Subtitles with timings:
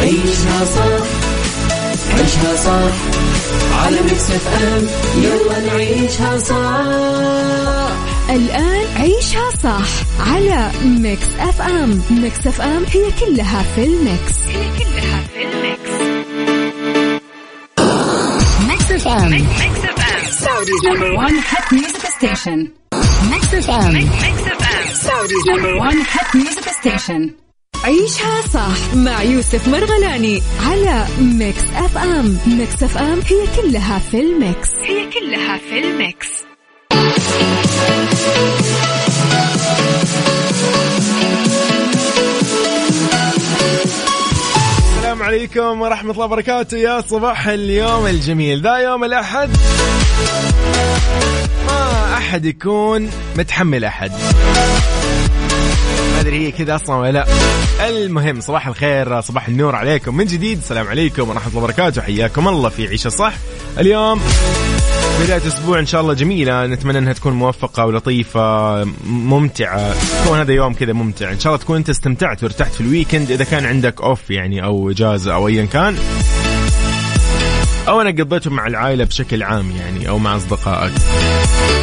[0.00, 1.06] عيشها صح
[2.18, 2.94] عيشها صح.
[3.84, 4.86] على ميكس اف ام
[5.22, 7.94] يلا نعيشها صح.
[8.30, 9.88] الآن عيشها صح
[10.32, 12.02] على Mix FM.
[12.10, 14.34] Mix FM هي كلها في الميكس.
[14.48, 15.90] هي كلها في الميكس.
[18.68, 19.30] ميكس اف ام.
[19.30, 20.92] Mix FM.
[20.92, 22.68] number 1 hit music station.
[23.30, 23.92] ميكس اف ام.
[23.94, 24.94] ميكس اف ام.
[24.94, 27.30] Saudi's number 1 hit music station.
[27.84, 32.38] عيشها صح مع يوسف مرغلاني على ميكس اف ام.
[32.46, 34.68] ميكس اف ام هي كلها في الميكس.
[34.82, 36.28] هي كلها في الميكس.
[44.96, 46.76] السلام عليكم ورحمة الله وبركاته.
[46.76, 48.62] يا صباح اليوم الجميل.
[48.62, 49.50] ذا يوم الأحد.
[52.28, 54.10] ما أحد يكون متحمل أحد.
[56.12, 57.26] ما أدري هي كذا أصلا ولا لا.
[57.88, 60.16] المهم صباح الخير صباح النور عليكم.
[60.16, 62.02] من جديد السلام عليكم ورحمة الله وبركاته.
[62.02, 63.32] حياكم الله في عيشة صح.
[63.78, 64.20] اليوم
[65.24, 66.66] بداية أسبوع إن شاء الله جميلة.
[66.66, 69.94] نتمنى أنها تكون موفقة ولطيفة ممتعة.
[70.24, 71.32] تكون هذا يوم كذا ممتع.
[71.32, 74.90] إن شاء الله تكون أنت استمتعت وارتحت في الويكند إذا كان عندك أوف يعني أو
[74.90, 75.96] إجازة أو أيا كان.
[77.88, 80.92] أو أنا قضيته مع العائلة بشكل عام يعني أو مع أصدقائك.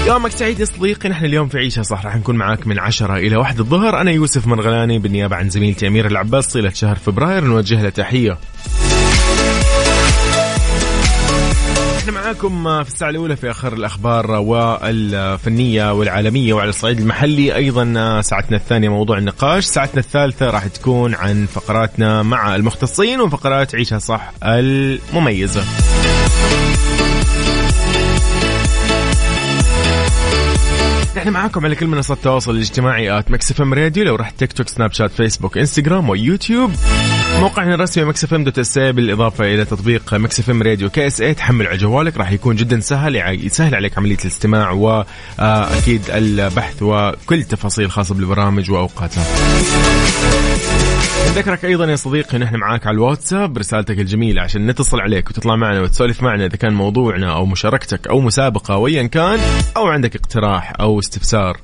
[0.07, 3.37] يومك سعيد يا صديقي نحن اليوم في عيشة صح راح نكون معاك من عشرة إلى
[3.37, 4.01] واحد الظهر.
[4.01, 8.37] أنا يوسف مرغلاني بالنيابة عن زميلتي أمير العباس طيلة شهر فبراير نوجه له تحية.
[12.05, 17.55] إحنا معاكم في الساعة الأولى في آخر الأخبار والفنية والعالمية وعلى الصعيد المحلي.
[17.55, 19.65] أيضا ساعتنا الثانية موضوع النقاش.
[19.65, 25.63] ساعتنا الثالثة راح تكون عن فقراتنا مع المختصين وفقرات عيشها صح المميزة.
[31.17, 34.67] إحنا معاكم على كل منصات التواصل الاجتماعي at Mix FM Radio لو رحت تيك توك
[34.67, 36.71] سناب شات فيسبوك إنستغرام ويوتيوب.
[37.39, 41.77] موقعنا الرسمي Mix FM dot sa بالإضافة إلى تطبيق Mix FM Radio KSA تحمل على
[41.77, 48.71] جوالك راح يكون جدا سهل يسهل عليك عملية الاستماع واكيد البحث وكل تفاصيل خاصة بالبرامج
[48.71, 49.25] وأوقاتها.
[51.27, 55.81] نذكرك أيضا يا صديقي نحن معاك على الواتساب برسالتك الجميلة عشان نتصل عليك وتطلع معنا
[55.81, 59.39] وتسولف معنا إذا كان موضوعنا أو مشاركتك أو مسابقة أو ايا كان
[59.77, 61.57] أو عندك اقتراح أو استفسار.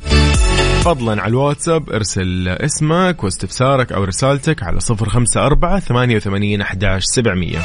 [0.83, 7.59] فضلا على الواتساب ارسل اسمك واستفسارك أو رسالتك على 054 88 11 700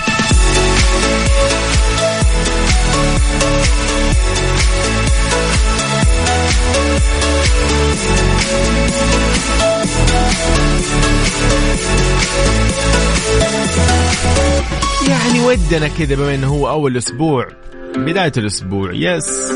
[15.09, 17.49] يعني ودنا كذا بما إنه هو أول أسبوع
[17.97, 19.53] بداية الأسبوع yes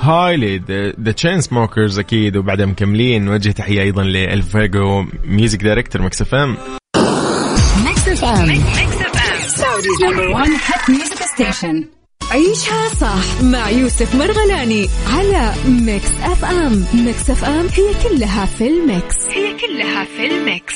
[0.00, 0.62] هاي
[1.00, 3.24] The Chainsmokers أكيد وبعدها مكملين.
[3.24, 6.56] نوجه تحية أيضا لألفيجو music director Mix FM
[7.84, 8.50] ميكس اف ام
[10.02, 11.84] number 1 hit music station
[12.30, 18.68] عيشها صح مع يوسف مرغلاني على ميكس اف ام ميكس اف ام هي كلها في
[18.68, 19.16] الميكس.
[19.28, 20.74] هي كلها في الميكس.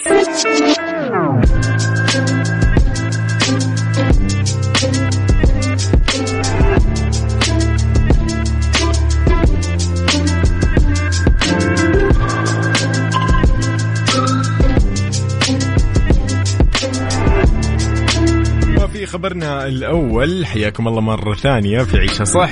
[19.08, 22.50] خبرنا الأول حياكم الله مرة ثانية في عيشها صح.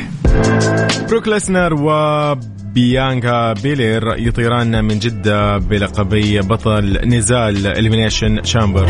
[1.09, 8.87] بروك ليسنر وبيانكا بيلير يطيران من جدة بلقبي بطل نزال Elimination Chamber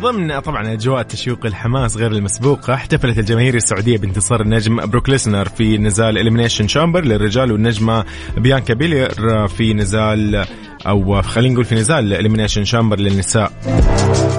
[0.00, 5.78] ضمن طبعا إجواء التشويق الحماس غير المسبوقه احتفلت الجماهير السعودية بانتصار النجم بروك ليسنر في
[5.78, 8.04] نزال Elimination Chamber للرجال والنجمة
[8.36, 10.46] بيانكا بيلير في نزال
[10.86, 13.52] أو خلينا نقول في نزال Elimination Chamber للنساء.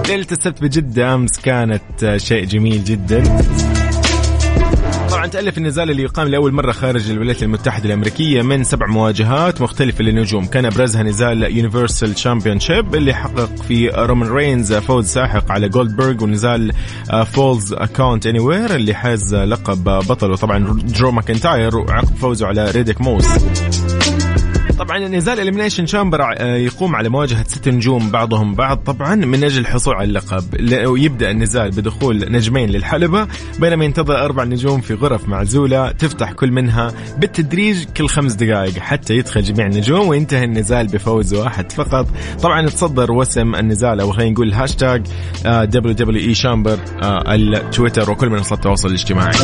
[0.07, 3.23] ليلة السبت بجدة أمس كانت شيء جميل جدا.
[5.21, 10.03] طبعا تألف النزال اللي يقام لأول مرة خارج الولايات المتحدة الأمريكية من سبع مواجهات مختلفة
[10.03, 10.45] للنجوم.
[10.45, 16.73] كان أبرزها نزال Universal Championship اللي حقق في رومان رينز فوز ساحق على جولدبرغ ونزال
[17.25, 23.25] Falls Count Anywhere اللي حاز لقب بطل وطبعا درو ماكنتاير وعقب فوزه على ريديك موس
[24.81, 28.77] طبعا نزال Elimination Chamber يقوم على مواجهة ست نجوم بعضهم بعض.
[28.77, 30.43] طبعا من أجل الحصول على اللقب
[30.87, 33.27] ويبدا النزال بدخول نجمين للحلبة
[33.59, 39.17] بينما ينتظر أربع نجوم في غرف معزولة تفتح كل منها بالتدريج كل خمس دقائق حتى
[39.17, 42.07] يدخل جميع النجوم وينتهي النزال بفوز واحد فقط.
[42.41, 45.07] طبعا تصدر وسم النزال أو خلينا نقول هاشتاج
[45.45, 46.79] WWE Chamber
[47.27, 49.35] التويتر وكل منصات التواصل الاجتماعي.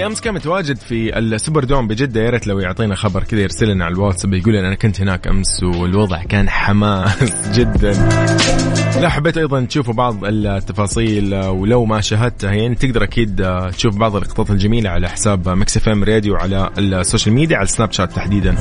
[0.00, 3.68] اللي أمس كان متواجد في ال Superdome بجدة يا ريت لو يعطينا خبر كذا يرسل
[3.68, 7.92] لنا على الواتساب يقول أنا كنت هناك أمس والوضع كان حماس جدا.
[9.00, 14.50] لا حبيت أيضا تشوفوا بعض التفاصيل ولو ما شاهدتها يعني تقدر أكيد تشوف بعض اللقطات
[14.50, 18.56] الجميلة على حساب Mix FM Radio على ال social media على السناب شات تحديدا.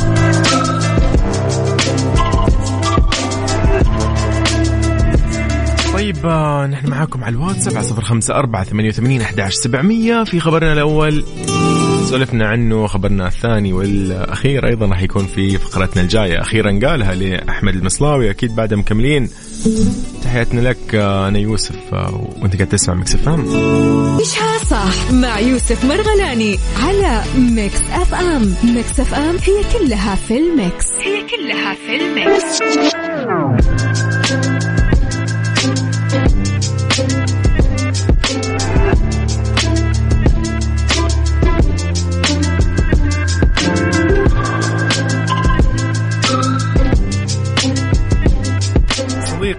[6.23, 10.73] طيب نحن معاكم على الواتساب على صفر خمسة أربعة ثمانية وثمانين أحداش سبعمية في خبرنا
[10.73, 11.23] الأول.
[12.09, 16.41] سولفنا عنه خبرنا الثاني والأخير أيضا راح يكون في فقرتنا الجاية.
[16.41, 19.29] أخيرا قالها لأحمد المصلاوي أكيد بعد مكملين.
[20.23, 21.93] تحياتنا لك أنا يوسف
[22.41, 23.45] وأنت قاعد تسمع ميكس إف إم.
[24.19, 28.55] عيشها صح؟ مع يوسف مرغلاني على ميكس إف إم.
[28.63, 30.85] ميكس إف إم هي كلها في الميكس.
[30.99, 32.59] هي كلها في الميكس.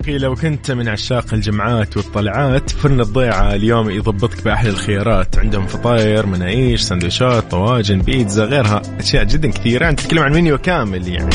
[0.00, 5.38] صديقي لو كنت من عشاق الجمعات والطلعات فرن الضيعة اليوم يضبطك بأحلى الخيارات.
[5.38, 8.82] عندهم فطاير مناقيش سندويشات طواجن بيتزا غيرها.
[8.99, 9.88] أشياء جدا كثيرة.
[9.88, 11.31] أنت تتكلم عن منيو كامل يعني.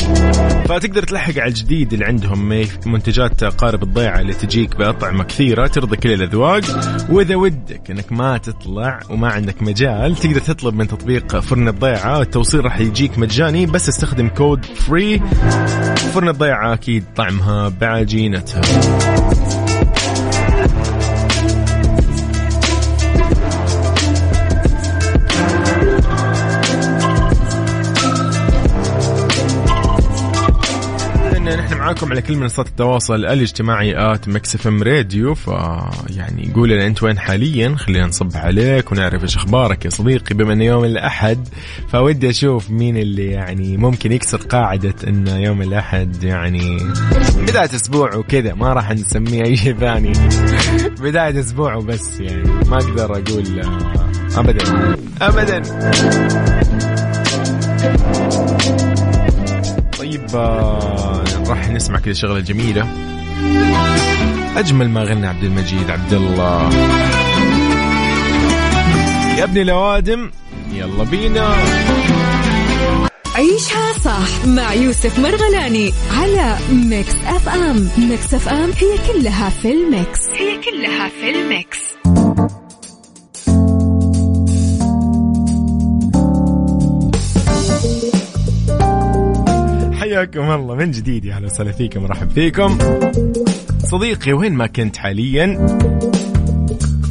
[0.66, 6.14] فتقدر تلحق على الجديد اللي عندهم منتجات قارب الضيعة اللي تجيك بأطعمة كثيرة ترضي كل
[6.14, 6.64] الأذواق.
[7.10, 12.22] وإذا ودك أنك ما تطلع وما عندك مجال تقدر تطلب من تطبيق فرن الضيعة.
[12.22, 13.66] التوصيل راح يجيك مجاني.
[13.66, 15.22] بس استخدم كود free
[16.14, 19.55] فرن الضيعة أكيد طعمها بعجينتها الكتاب.
[31.66, 35.36] نحن معاكم على كل منصات التواصل الاجتماعي at Mix FM Radio.
[35.36, 35.48] ف
[36.10, 40.36] يعني قول لنا أنت وين حاليا خلينا نصبح عليك ونعرف إيش أخبارك يا صديقي.
[40.36, 41.48] بما إنه يوم الأحد
[41.88, 46.78] فودي أشوف مين اللي يعني ممكن يكسر قاعدة انه يوم الأحد يعني
[47.38, 48.54] بداية أسبوع وكذا.
[48.54, 50.14] ما راح نسميه أي شيء ثاني.
[51.02, 52.50] بداية أسبوع وبس يعني.
[52.68, 53.62] ما أقدر أقول
[54.36, 54.64] ابدا.
[55.22, 55.62] ابدا.
[60.00, 62.88] طيب آه، راح نسمع كذا شغلة جميلة.
[64.58, 66.70] أجمل ما غنى عبد المجيد عبد الله.
[69.38, 70.32] يا ابني الاوادم
[70.74, 71.56] يلا بينا.
[73.36, 77.90] عيشها صح مع يوسف مرغلاني على ميكس أف أم.
[77.98, 80.20] ميكس أف أم هي كلها في الميكس.
[80.30, 81.80] هي كلها في الميكس.
[90.16, 92.78] حياكم الله من جديد يا أهلا وسهلا فيكم مرحب فيكم.
[93.80, 95.44] صديقي وين ما كنت حاليا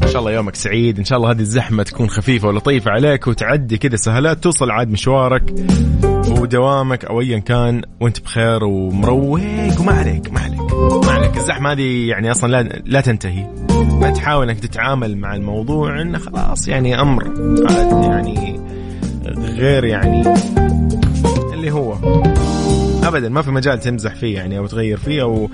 [0.03, 3.79] إن شاء الله يومك سعيد إن شاء الله هذه الزحمة تكون خفيفة ولطيفة عليك وتعدي
[3.79, 5.55] كذا سهلات توصل عاد مشوارك
[6.29, 9.41] ودوامك أو ايا كان وأنت بخير ومروق
[9.81, 10.75] وما عليك ما عليك
[11.05, 11.37] ما عليك.
[11.37, 13.47] الزحمة هذه يعني أصلا لا لا تنتهي.
[14.01, 17.25] ما تحاول إنك تتعامل مع الموضوع إنه خلاص يعني أمر
[18.05, 18.61] يعني
[19.37, 20.35] غير يعني
[21.53, 21.97] اللي هو.
[23.05, 25.51] ابدا ما في مجال تمزح فيه يعني أو تغير فيه أو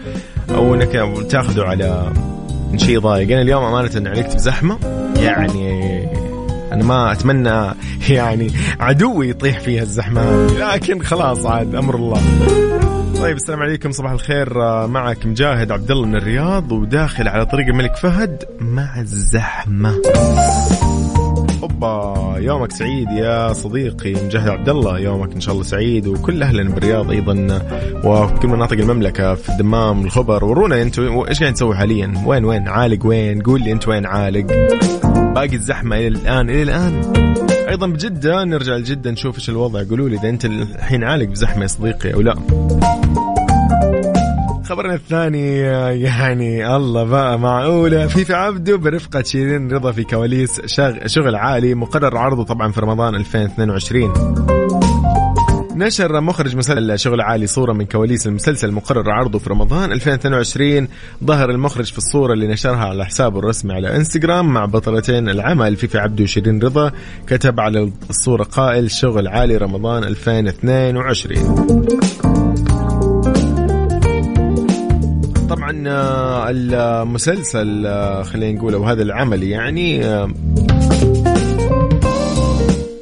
[0.50, 0.92] أو إنك
[1.30, 2.12] تاخذه على
[2.76, 3.30] شيء ضايق.
[3.30, 4.78] أنا اليوم أمانة علقت بزحمة
[5.16, 6.04] يعني
[6.72, 7.74] أنا ما أتمنى
[8.16, 12.20] يعني عدوي يطيح فيها الزحمة لكن خلاص عاد أمر الله.
[13.20, 14.58] طيب السلام عليكم صباح الخير.
[14.86, 19.94] معك مجاهد عبد الله من الرياض وداخل على طريق الملك فهد مع الزحمة.
[21.62, 26.74] اوبا يومك سعيد يا صديقي مجاهد عبد الله يومك إن شاء الله سعيد وكل اهلنا
[26.74, 27.60] بالرياض أيضا
[28.04, 30.44] وكل مناطق المملكة في الدمام الخبر.
[30.44, 34.46] ورونا أنتم إيش قاعد تسوي حاليا؟ وين وين؟ عالق وين؟ قول لي أنت وين عالق.
[35.34, 37.02] باقي الزحمة إلى الآن إلى الآن.
[37.68, 39.82] أيضا بجدة نرجع لجدة نشوف إيش الوضع.
[39.90, 42.34] قولوا لي إذا أنت الحين عالق بزحمة يا صديقي أو لا.
[44.70, 45.56] خبرنا الثاني
[46.02, 48.06] يعني الله بقى معقولة.
[48.06, 50.60] فيفي عبده برفقة شيرين رضا في كواليس
[51.06, 54.12] شغل عالي مقرر عرضه طبعا في رمضان 2022
[55.76, 60.88] نشر مخرج مسلسل شغل عالي صورة من كواليس المسلسل المقرر عرضه في رمضان 2022
[61.24, 65.98] ظهر المخرج في الصورة اللي نشرها على حسابه الرسمي على إنستغرام مع بطلتين العمل فيفي
[65.98, 66.92] عبده وشيرين رضا
[67.26, 72.39] كتب على الصورة قائل شغل عالي رمضان 2022
[75.84, 80.30] طبعا آه، المسلسل آه، خلينا نقول أو هذا العمل يعني آه،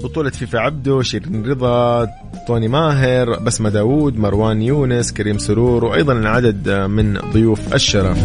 [0.05, 2.07] بطولة فيفي عبده شيرين رضا
[2.47, 8.19] طوني ماهر بسمة داوود مروان يونس كريم سرور وأيضا عدد من ضيوف الشرف.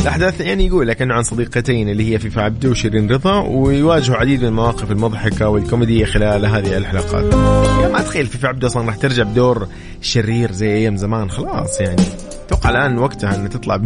[0.00, 4.40] الأحداث يعني يقول لك أنه عن صديقتين اللي هي فيفي عبده وشيرين رضا ويواجهوا عديد
[4.40, 7.32] من المواقف المضحكة والكوميدية خلال هذه الحلقات.
[7.80, 9.68] يعني ما أتخيل فيفي عبده أصلا راح ترجع بدور
[10.00, 12.02] شرير زي أيام زمان خلاص يعني.
[12.46, 13.76] أتوقع الآن وقتها إن تطلع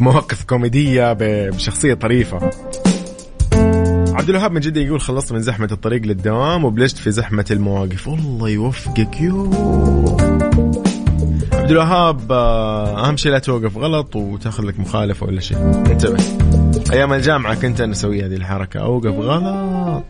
[0.00, 2.50] بمواقف كوميدية بشخصية طريفة.
[4.12, 8.08] عبد الوهاب من جدة يقول خلصت من زحمة الطريق للدوام وبلشت في زحمة المواقف.
[8.08, 9.44] والله يوفقك يو.
[11.52, 15.58] عبد الوهاب آه، أهم شيء لا توقف غلط وتأخذ لك مخالفة ولا شيء.
[15.58, 16.24] انتبه.
[16.92, 18.80] أيام الجامعة كنت أنا أسوي هذه الحركة.
[18.80, 20.04] أوقف غلط.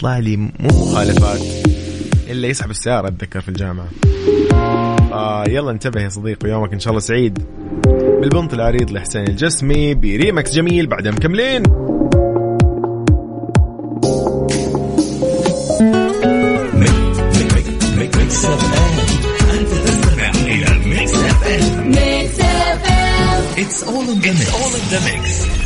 [0.00, 1.40] طلع لي مو مخالفات.
[2.30, 3.86] إلا يسحب السيارة أتذكر في الجامعة.
[5.16, 7.38] آه يلا انتبه يا صديقي يومك إن شاء الله سعيد
[8.20, 11.62] بالبنط العريض لحسين الجسمي بريمكس جميل بعدها مكملين
[23.58, 24.54] It's all in the mix.
[24.54, 25.65] all in the mix.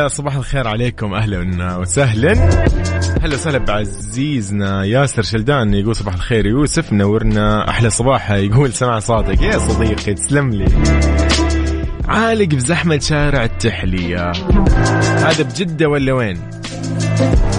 [0.00, 2.32] جديد صباح الخير عليكم أهلا وسهلا.
[3.22, 9.42] هلا وسهلا بعزيزنا ياسر شلدان يقول صباح الخير يوسف منورنا أحلى صباح يقول سمع صوتك.
[9.42, 10.66] يا صديقي تسلم لي.
[12.08, 14.32] عالق بزحمة شارع التحلية.
[15.16, 16.40] هذا بجدة ولا وين؟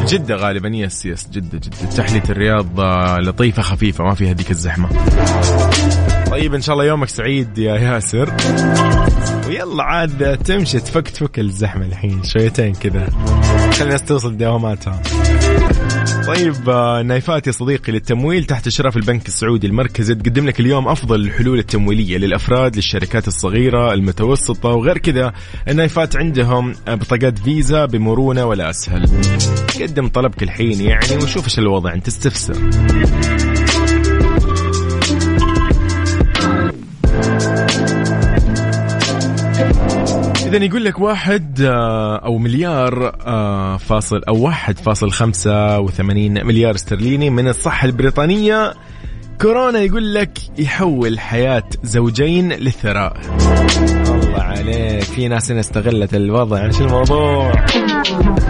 [0.08, 1.90] جدة غالبا يس يس جدة جدة.
[1.98, 2.80] تحلية الرياض
[3.28, 4.90] لطيفة خفيفة ما فيها هذيك الزحمة.
[6.32, 8.34] طيب إن شاء الله يومك سعيد يا ياسر.
[9.64, 13.10] ويلا عاد تمشي تفك تفك الزحمة الحين شويتين كذا.
[13.72, 15.02] خلي الناس توصل دواماتها
[16.28, 21.16] طيب آه، نايفات يا صديقي للتمويل تحت إشراف البنك السعودي المركزي تقدم لك اليوم أفضل
[21.16, 25.34] الحلول التمويلية للأفراد للشركات الصغيرة المتوسطة وغير كذا
[25.68, 29.06] النايفات عندهم بطاقات فيزا بمرونة ولا أسهل.
[29.82, 32.56] قدم طلبك الحين يعني وشوف إيش الوضع أنت استفسر.
[40.56, 46.76] إذا يقول لك واحد آه، أو مليار آه، فاصل أو واحد فاصل خمسة وثمانين مليار
[46.76, 48.74] استرليني من الصحة البريطانية.
[49.42, 53.22] كورونا يقول لك يحول حياة زوجين للثراء.
[54.32, 55.04] الله عليك.
[55.04, 56.66] في ناس هنا استغلت الوضع.
[56.66, 57.66] إيش الموضوع؟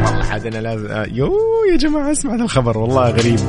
[0.05, 1.33] والله حد أنا لازم آه، يو
[1.71, 3.39] يا جماعة اسمع هذا الخبر والله غريب.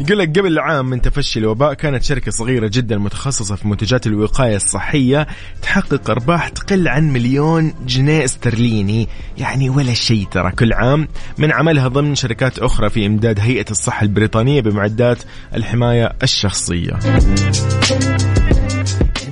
[0.00, 4.56] يقول لك قبل عام من تفشي الوباء كانت شركة صغيرة جدا متخصصة في منتجات الوقاية
[4.56, 5.26] الصحية
[5.62, 9.08] تحقق أرباح تقل عن مليون جنيه استرليني.
[9.38, 10.52] يعني ولا شيء ترى.
[10.52, 11.08] كل عام
[11.38, 15.18] من عملها ضمن شركات أخرى في إمداد هيئة الصحة البريطانية بمعدات
[15.54, 16.98] الحماية الشخصية.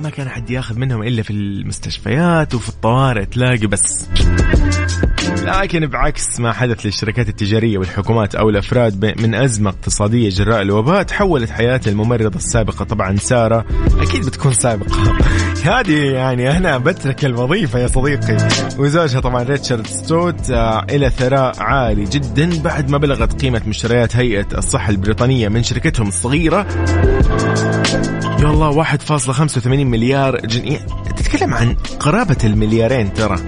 [0.09, 4.07] ما كان حد ياخذ منهم إلا في المستشفيات وفي الطوارئ تلاقي بس.
[5.43, 11.49] لكن بعكس ما حدث للشركات التجارية والحكومات أو الأفراد من أزمة اقتصادية جراء الوباء تحولت
[11.49, 13.65] حياة الممرضة السابقة طبعا سارة.
[13.99, 15.17] أكيد بتكون سابقة.
[15.69, 18.37] هذه يعني أنا بترك الوظيفة يا صديقي.
[18.77, 24.47] وزوجها طبعا ريتشارد ستوت آه، إلى ثراء عالي جدا بعد ما بلغت قيمة مشتريات هيئة
[24.57, 26.67] الصحة البريطانية من شركتهم الصغيرة.
[28.47, 30.79] الله 1.85 مليار جنيه.
[31.17, 33.39] تتكلم عن قرابة المليارين ترى.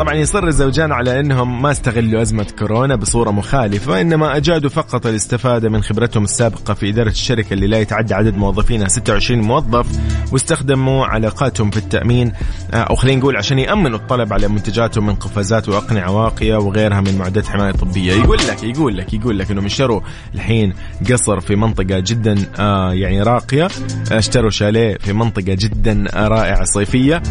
[0.00, 5.68] طبعا يصر الزوجان على إنهم ما استغلوا أزمة كورونا بصورة مخالفة انما أجادوا فقط الاستفادة
[5.68, 9.86] من خبرتهم السابقة في إدارة الشركة اللي لا يتعدى عدد موظفينها 26 موظف
[10.32, 12.32] واستخدموا علاقاتهم في التأمين.
[12.72, 17.18] آه، أو خلينا نقول عشان يأمنوا الطلب على منتجاتهم من قفازات وأقنعة واقية وغيرها من
[17.18, 18.12] معدات حماية طبية.
[18.12, 20.00] يقول لك يقول لك يقول لك إنهم اشتروا
[20.34, 20.72] الحين
[21.10, 23.68] قصر في منطقة جدا آه يعني راقية.
[24.12, 27.22] اشتروا شاليه في منطقة جدا رائعة صيفية.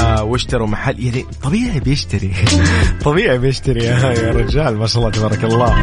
[0.00, 2.32] آه واشتروا محل يعني طبيعي بيشتري.
[3.04, 3.84] طبيعي بيشتري.
[3.84, 4.76] يا رجال.
[4.76, 5.80] ما شاء الله تبارك الله.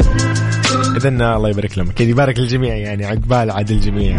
[0.96, 1.90] اذا الله يبارك لهم.
[1.90, 3.06] كذا يبارك للجميع يعني.
[3.06, 4.16] عقبال عاد الجميع.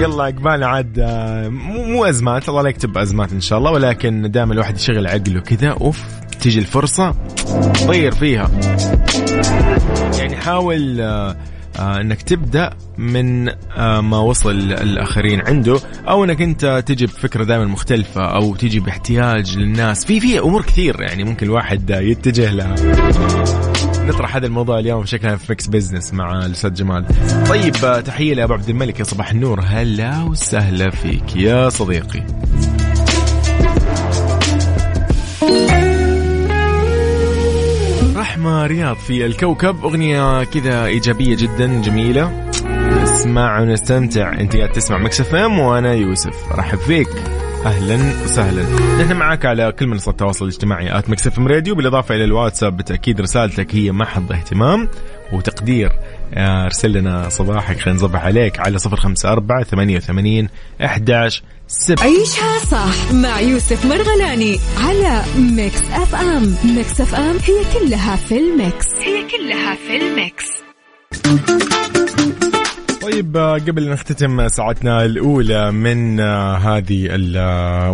[0.00, 2.48] يلا عقبال عاد آه، مو أزمات.
[2.48, 3.70] الله لا يكتب أزمات إن شاء الله.
[3.70, 5.68] ولكن دائما الواحد يشغل عقله كذا.
[5.68, 6.02] أوف
[6.40, 7.14] تيجي الفرصة.
[7.86, 8.50] طير فيها.
[10.18, 11.36] يعني حاول آه،
[11.78, 18.24] إنك تبدأ من آه، ما وصل الآخرين عنده أو إنك أنت تجي بفكرة دائما مختلفة
[18.24, 22.74] أو تجي باحتياج للناس في في أمور كثير يعني ممكن الواحد يتجه لها
[24.08, 27.06] نطرح هذا الموضوع اليوم بشكل في Mix Business مع الأستاذ جمال.
[27.48, 32.22] طيب آه، تحية لأبو عبد الملك يا صباح النور هلا وسهلا فيك يا صديقي.
[38.38, 39.84] رحمة رياض في الكوكب.
[39.84, 42.50] أغنية كذا إيجابية جدا جميلة.
[43.02, 44.32] نسمع ونستمتع.
[44.40, 46.52] أنت قاعد تسمع Mix FM وأنا يوسف.
[46.52, 47.08] رحب فيك.
[47.66, 48.62] أهلا وسهلا.
[49.02, 51.74] نحن معك على كل منصات التواصل الاجتماعي at MixFM Radio.
[51.74, 54.88] بالإضافة إلى الواتساب بالتأكيد رسالتك هي محط اهتمام
[55.32, 55.92] وتقدير.
[56.34, 60.48] أرسل لنا صباحك خلينا نصبح عليك على صفر خمسة أربعة ثمانية وثمانين
[60.84, 62.04] أحداش سبعة.
[62.04, 66.56] عيشها صح مع يوسف مرغلاني على Mix FM.
[66.64, 68.86] Mix FM هي كلها في ال mix.
[68.98, 70.44] هي كلها في ال mix.
[73.18, 77.08] طيب قبل نختتم ساعتنا الأولى من هذه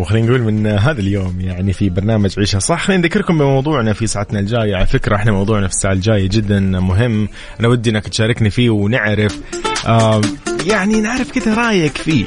[0.01, 2.87] وخلينا نقول من هذا اليوم يعني في برنامج عيشها صح.
[2.87, 4.77] خلينا نذكركم بموضوعنا في ساعتنا الجاية.
[4.77, 7.29] على فكرة إحنا موضوعنا في الساعة الجاية جدا مهم.
[7.61, 9.41] أنا ودي أنك تشاركني فيه ونعرف
[9.87, 10.21] آه
[10.67, 12.25] يعني نعرف كذا رأيك فيه.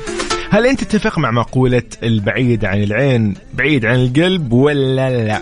[0.49, 5.41] هل أنت تتفق مع مقولة البعيد عن العين بعيد عن القلب ولا لا؟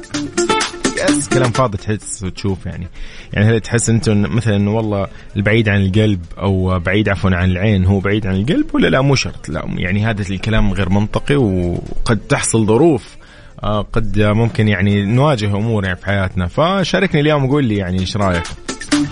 [1.10, 2.88] يس كلام فاضي تحس وتشوف يعني.
[3.34, 8.00] يعني هل تحس انت مثلا والله البعيد عن القلب أو بعيد عفوا عن العين هو
[8.00, 9.66] بعيد عن القلب ولا لا؟ مو شرط لا.
[9.78, 13.18] يعني هذا الكلام غير منطقي وقد تحصل ظروف
[13.64, 16.48] آه، قد ممكن يعني نواجه أمور يعني في حياتنا.
[16.48, 18.44] فشاركني اليوم وقول لي يعني إيش رأيك؟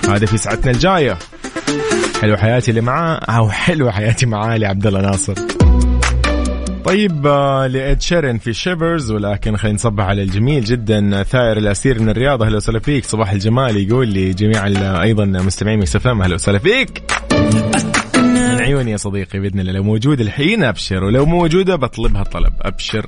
[0.10, 1.18] هذا في ساعتنا الجاية.
[2.22, 5.63] حلو حياتي اللي معاه أو حلوة حياتي معاه لعبد الله ناصر.
[6.86, 12.02] طيب آه، ل Ed Sheeran في Shivers ولكن خلينا نصبح على الجميل جدا ثائر الأسير
[12.02, 12.44] من الرياض.
[12.44, 13.06] أهلا وسهلا فيك.
[13.06, 14.66] صباح الجمال يقول لي جميع
[15.02, 17.04] أيضا مستمعين Mix أهلا وسهلا فيك.
[18.16, 23.06] من عيوني يا صديقي بإذن الله لو موجود الحين أبشر ولو موجودة بطلبها طلب أبشر.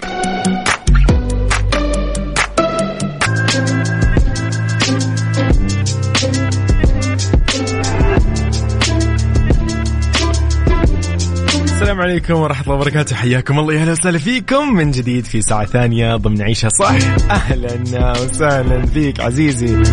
[11.95, 13.15] السلام عليكم ورحمة الله وبركاته.
[13.15, 14.73] حياكم الله يا أهلا وسهلا فيكم.
[14.73, 16.95] من جديد في ساعة ثانية ضمن عيشها صح.
[17.31, 19.83] أهلا وسهلا فيك عزيزي.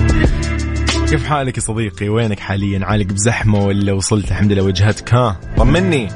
[1.08, 6.08] كيف حالك يا صديقي؟ وينك حاليا؟ عالق بزحمة ولا وصلت؟ الحمد لله وجهتك ها طمني.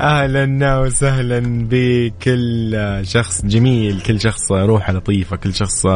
[0.00, 4.00] أهلا وسهلا بكل شخص جميل.
[4.00, 5.36] كل شخص روحه لطيفة.
[5.36, 5.86] كل شخص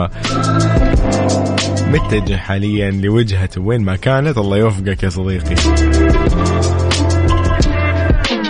[1.88, 4.38] متجه حاليا لوجهته وين ما كانت.
[4.38, 5.56] الله يوفقك يا صديقي.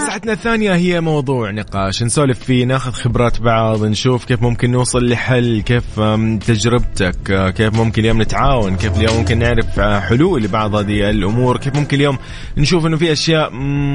[0.07, 2.03] ساعتنا الثانية هي موضوع نقاش.
[2.03, 6.01] نسولف فيه ناخذ خبرات بعض نشوف كيف ممكن نوصل لحل كيف
[6.47, 11.97] تجربتك كيف ممكن اليوم نتعاون كيف اليوم ممكن نعرف حلول لبعض هذه الأمور كيف ممكن
[11.97, 12.19] اليوم
[12.57, 13.51] نشوف أنه في أشياء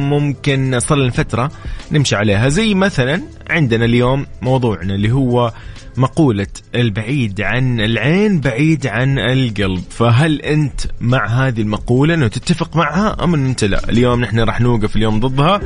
[0.10, 1.52] ممكن صار لنا فترة
[1.92, 2.50] نمشي عليها.
[2.50, 5.54] زي مثلا عندنا اليوم موضوعنا اللي هو
[5.98, 9.84] مقولة البعيد عن العين بعيد عن القلب.
[9.90, 14.62] فهل أنت مع هذه المقولة؟ أنه تتفق معها أم أن أنت لا؟ اليوم نحن راح
[14.62, 15.62] نوقف اليوم ضدها.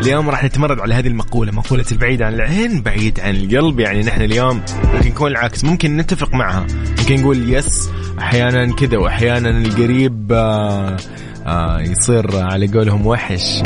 [0.00, 3.80] اليوم راح نتمرد على هذه المقولة مقولة البعيد عن العين بعيد عن القلب.
[3.80, 4.62] يعني نحن اليوم
[4.94, 6.66] ممكن يكون العكس ممكن نتفق معها.
[6.98, 10.96] ممكن نقول yes أحيانا كذا وأحيانا القريب آه
[11.46, 13.62] آه يصير على قولهم وحش.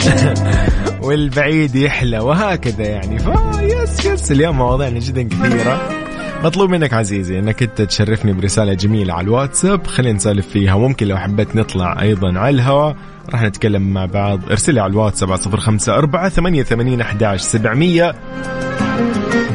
[1.07, 3.19] والبعيد يحلى وهكذا يعني.
[3.19, 6.06] ف yes yes اليوم مواضيعنا جدا كثيرة.
[6.45, 9.87] مطلوب منك عزيزي انك انت تشرفني برسالة جميلة على الواتساب.
[9.87, 10.75] خلينا نسولف فيها.
[10.75, 12.97] وممكن لو حبيت نطلع أيضا على الهواء
[13.31, 14.41] راح نتكلم مع بعض.
[14.51, 18.15] ارسلي على الواتساب على صفر خمسة أربعة ثمانية ثمانين أحداش سبعمية.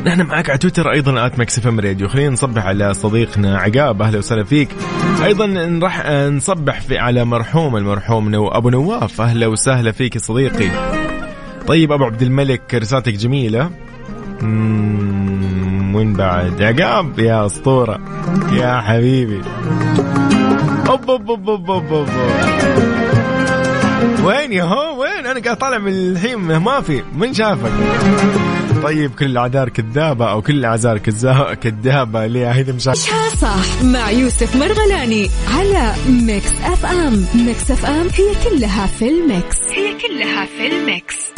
[0.06, 4.02] نحن معك على تويتر أيضا at FM Radio خلينا نصبح على صديقنا عقاب.
[4.02, 4.70] أهلا وسهلا فيك.
[5.24, 9.22] أيضا راح نصبح في على مرحوم المرحوم نو أبو نواف.
[9.22, 10.70] أهلا وسهلا فيك يا صديقي.
[11.68, 13.70] طيب أبو عبد الملك رسالتك جميلة.
[15.96, 18.00] وين بعد؟ عقاب يا أسطورة
[18.52, 19.42] يا حبيبي.
[20.90, 22.08] أوب أوب أوب أوب أوب أوب.
[24.26, 27.04] وين يا هو؟ وين؟ أنا قاعد طالع من الحين ما في.
[27.16, 27.72] من شافك؟
[28.84, 30.98] طيب كل الأعذار كذابة أو كل الأعذار
[31.54, 37.26] كذابة ليه؟ هيدا مش صح؟ مع يوسف مرغلاني على Mix FM.
[37.46, 39.58] Mix FM هي كلها في ال mix.
[39.70, 41.32] هي كلها في ال mix.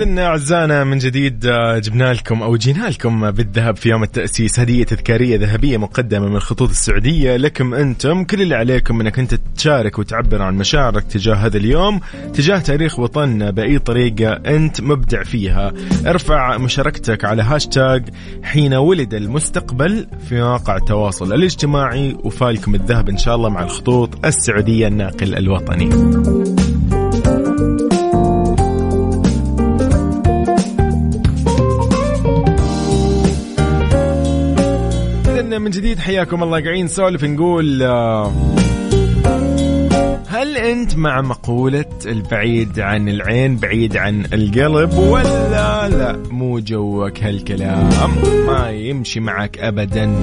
[0.00, 4.60] إذن أعزائنا من جديد آه، جبنا لكم أو جينا لكم بالذهب في يوم التأسيس.
[4.60, 8.24] هدية تذكارية ذهبية مقدمة من الخطوط السعودية لكم أنتم.
[8.24, 12.00] كل اللي عليكم أنك أنت تشارك وتعبر عن مشاعرك تجاه هذا اليوم
[12.34, 15.72] تجاه تاريخ وطننا بأي طريقة أنت مبدع فيها.
[16.06, 18.08] ارفع مشاركتك على هاشتاج
[18.42, 24.88] حين ولد المستقبل في مواقع التواصل الاجتماعي وفالكم الذهب إن شاء الله مع الخطوط السعودية
[24.88, 26.49] الناقل الوطني.
[35.70, 36.60] من جديد حياكم الله.
[36.60, 38.32] قاعدين نسولف نقول آه،
[40.28, 47.88] هل أنت مع مقولة البعيد عن العين بعيد عن القلب ولا لا؟ مو جوك هالكلام
[48.46, 50.22] ما يمشي معك ابدا.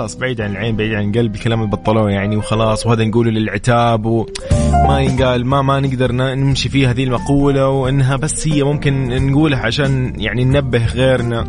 [0.00, 4.04] خلاص بعيد عن العين بعيد عن القلب الكلام اللي بطلوه يعني وخلاص وهذا نقوله للعتاب
[4.04, 10.12] وما ينقال ما ما نقدر نمشي فيه هذه المقولة وإنها بس هي ممكن نقولها عشان
[10.18, 11.48] يعني ننبه غيرنا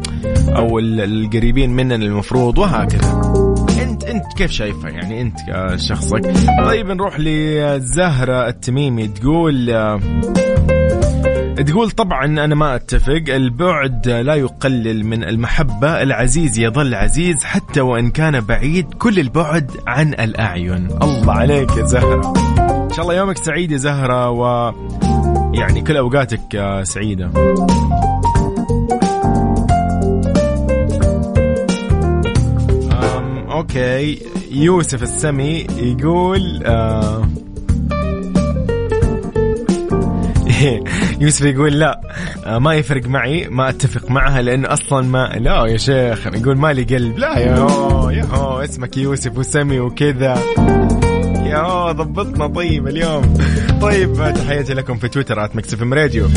[0.55, 3.21] أو القريبين مننا المفروض وهكذا.
[3.81, 6.33] انت أنت كيف شايفها؟ يعني أنت كشخصك.
[6.65, 9.69] طيب نروح لزهرة التميمي تقول
[11.63, 13.23] تقول طبعا أنا ما أتفق.
[13.29, 16.01] البعد لا يقلل من المحبة.
[16.01, 18.93] العزيز يظل عزيز حتى وإن كان بعيد.
[18.93, 20.87] كل البعد عن الأعين.
[21.01, 22.33] الله عليك يا زهرة.
[22.83, 24.73] إن شاء الله يومك سعيد يا زهرة و
[25.53, 27.31] يعني كل أوقاتك سعيدة.
[33.51, 34.19] Okay.
[34.51, 37.27] يوسف السمي يقول آه
[41.21, 42.01] يوسف يقول لا
[42.45, 46.83] آه، ما يفرق معي ما أتفق معها لأن أصلا ما لا يا شيخ يقول مالي
[46.83, 50.39] قلب لا يا هو يا هو اسمك يوسف وسمي وكذا.
[51.45, 53.33] يا هو ضبطنا طيب اليوم.
[53.81, 56.27] طيب تحياتي لكم في تويتر at MixFM Radio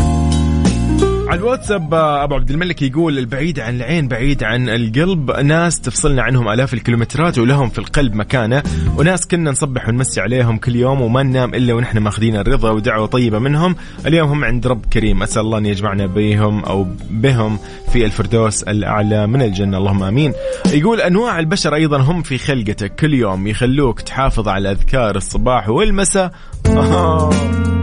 [1.28, 5.30] على الواتساب آه، أبو عبد الملك يقول البعيد عن العين بعيد عن القلب.
[5.30, 8.62] ناس تفصلنا عنهم آلاف الكيلومترات ولهم في القلب مكانة.
[8.96, 13.38] وناس كنا نصبح ونمسي عليهم كل يوم وما ننام إلا ونحن ماخذين الرضا ودعوة طيبة
[13.38, 13.76] منهم.
[14.06, 15.22] اليوم هم عند رب كريم.
[15.22, 17.58] أسأل الله أن يجمعنا بهم أو بهم
[17.92, 19.78] في الفردوس الأعلى من الجنة.
[19.78, 20.32] اللهم آمين.
[20.72, 22.94] يقول أنواع البشر أيضا هم في خلقتك.
[22.94, 26.32] كل يوم يخلوك تحافظ على أذكار الصباح والمساء.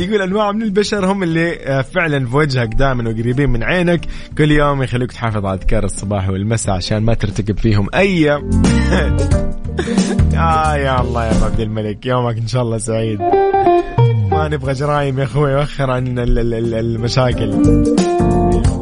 [0.00, 4.00] يقول أنواع من البشر هم اللي آه، فعلا في وجهك دائما وقريبين من عينك.
[4.38, 8.30] كل يوم يخلوك تحافظ على أذكار الصباح والمساء عشان ما ترتكب فيهم أي
[10.34, 13.20] آه يا الله يا عبد الملك يومك إن شاء الله سعيد.
[14.30, 17.50] ما نبغى جرايم يا أخوي وخر عن المشاكل.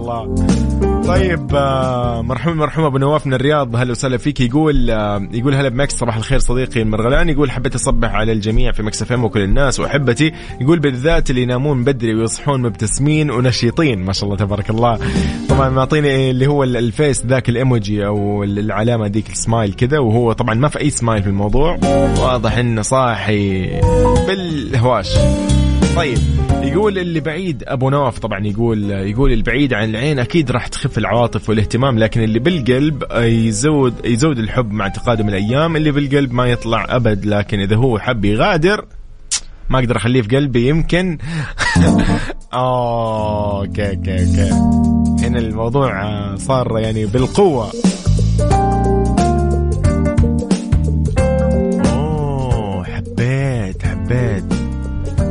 [0.08, 0.67] الله.
[1.08, 3.76] طيب آه، مرحوم مرحوم أبو نواف من الرياض.
[3.76, 4.40] هلا وسهلا فيك.
[4.40, 5.94] يقول آه، يقول هلا ب Mix.
[5.94, 7.28] صباح الخير صديقي المرغلاني.
[7.28, 10.32] يقول حبيت أصبح على الجميع في Mix FM وكل الناس وأحبتي.
[10.60, 14.04] يقول بالذات اللي ينامون بدري ويصحون مبتسمين ونشيطين.
[14.04, 14.98] ما شاء الله تبارك الله.
[15.48, 20.54] طبعا معطيني اللي هو ال face ذاك الإيموجي أو العلامة ذيك السمايل كذا وهو طبعا
[20.54, 21.78] ما في أي سمايل في الموضوع.
[22.18, 23.66] واضح إنه صاحي
[24.26, 25.18] بالهواش.
[25.96, 26.18] طيب.
[26.62, 31.48] يقول اللي بعيد أبو نواف طبعا يقول يقول البعيد عن العين أكيد راح تخف العواطف
[31.48, 37.24] والاهتمام لكن اللي بالقلب يزود يزود الحب مع تقادم الأيام اللي بالقلب ما يطلع أبد
[37.26, 38.84] لكن إذا هو حب يغادر
[39.68, 41.18] ما أقدر أخليه في قلبي يمكن
[42.54, 44.50] okay okay okay.
[45.26, 47.72] هنا الموضوع صار يعني بالقوة.
[51.84, 54.37] أوه حبيت حبيت.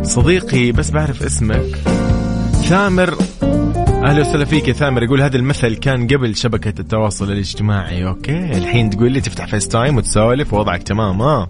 [0.08, 1.76] صديقي بس بعرف اسمك.
[2.52, 3.18] ثامر
[4.04, 5.04] أهلا وسهلا فيك يا ثامر.
[5.04, 8.08] يقول هذا المثل كان قبل شبكة التواصل الاجتماعي.
[8.08, 11.48] okay الحين تقول لي تفتح FaceTime وتسولف ووضعك تمام آه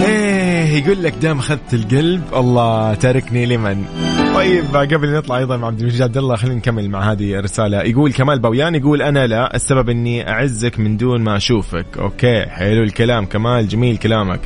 [0.00, 3.84] إيه يقول لك دام أخذت القلب الله تاركني لمن؟
[4.34, 7.82] طيب قبل نطلع أيضا مع عبد المجيد عبد الله خلينا نكمل مع هذه الرسالة.
[7.82, 11.86] يقول كمال باويان يقول أنا لا السبب إني أعزك من دون ما أشوفك.
[11.98, 13.26] okay حلو الكلام.
[13.26, 14.40] كمال جميل كلامك.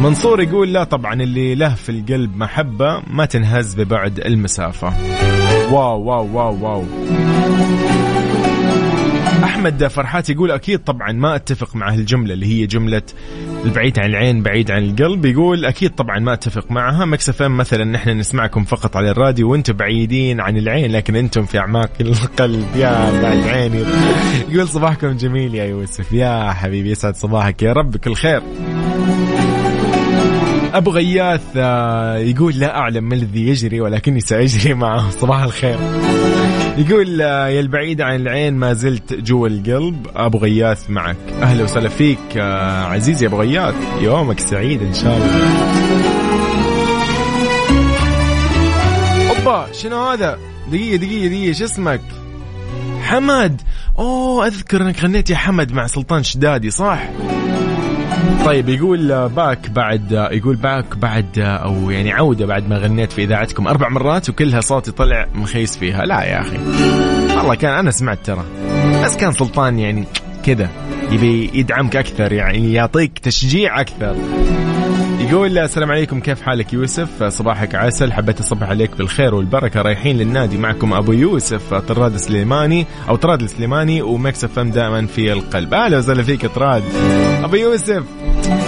[0.00, 4.92] منصور يقول لا طبعا اللي له في القلب محبة ما تنهز ببعد المسافة.
[5.72, 6.84] wow wow wow wow.
[9.44, 13.02] أحمد فرحات يقول أكيد طبعا ما أتفق مع هالجملة اللي هي جملة
[13.64, 15.24] البعيد عن العين بعيد عن القلب.
[15.24, 17.04] يقول أكيد طبعا ما أتفق معها.
[17.04, 21.58] Mix FM مثلا نحن نسمعكم فقط على الراديو وأنتم بعيدين عن العين لكن أنتم في
[21.58, 22.66] أعماق القلب.
[22.76, 23.86] يا العين
[24.48, 26.12] يقول صباحكم جميل يا يوسف.
[26.12, 27.62] يا حبيبي يسعد صباحك.
[27.62, 28.42] يا رب كل خير.
[30.74, 35.10] أبو غياث آه، يقول لا أعلم ما الذي يجري ولكني سأجري معه.
[35.10, 35.78] صباح الخير.
[36.78, 40.06] يقول آه، يا البعيد عن العين ما زلت جوا القلب.
[40.16, 41.16] أبو غياث معك.
[41.42, 43.74] أهلا وسهلا فيك آه، عزيزي أبو غياث.
[44.00, 45.54] يومك سعيد إن شاء الله.
[49.46, 52.00] أيوه شنو هذا؟ دقيقة دقيقة دقيقة شو اسمك؟
[53.02, 53.60] حمد.
[53.98, 56.98] أوه أذكر إنك غنيت يا حمد مع سلطان شدادي صح؟
[58.44, 63.66] طيب يقول back بعد يقول back بعد أو يعني عودة بعد ما غنيت في إذاعتكم
[63.66, 66.04] أربع مرات وكلها صوتي طلع مخيس فيها.
[66.04, 66.58] لا يا أخي
[67.36, 68.44] والله كان أنا سمعت ترى
[69.04, 70.04] بس كان سلطان يعني
[70.44, 70.68] كذا.
[71.10, 74.16] يبي يدعمك أكثر يعني يعطيك تشجيع أكثر.
[75.20, 78.12] يقول السلام عليكم كيف حالك؟ يوسف صباحك عسل.
[78.12, 79.82] حبيت أصبح عليك بالخير والبركة.
[79.82, 85.32] رايحين للنادي معكم أبو يوسف طراد السليماني أو طراد السليماني و Mix FM دائما في
[85.32, 85.74] القلب.
[85.74, 86.82] أهلا وسهلا فيك طراد.
[87.44, 88.02] أبو يوسف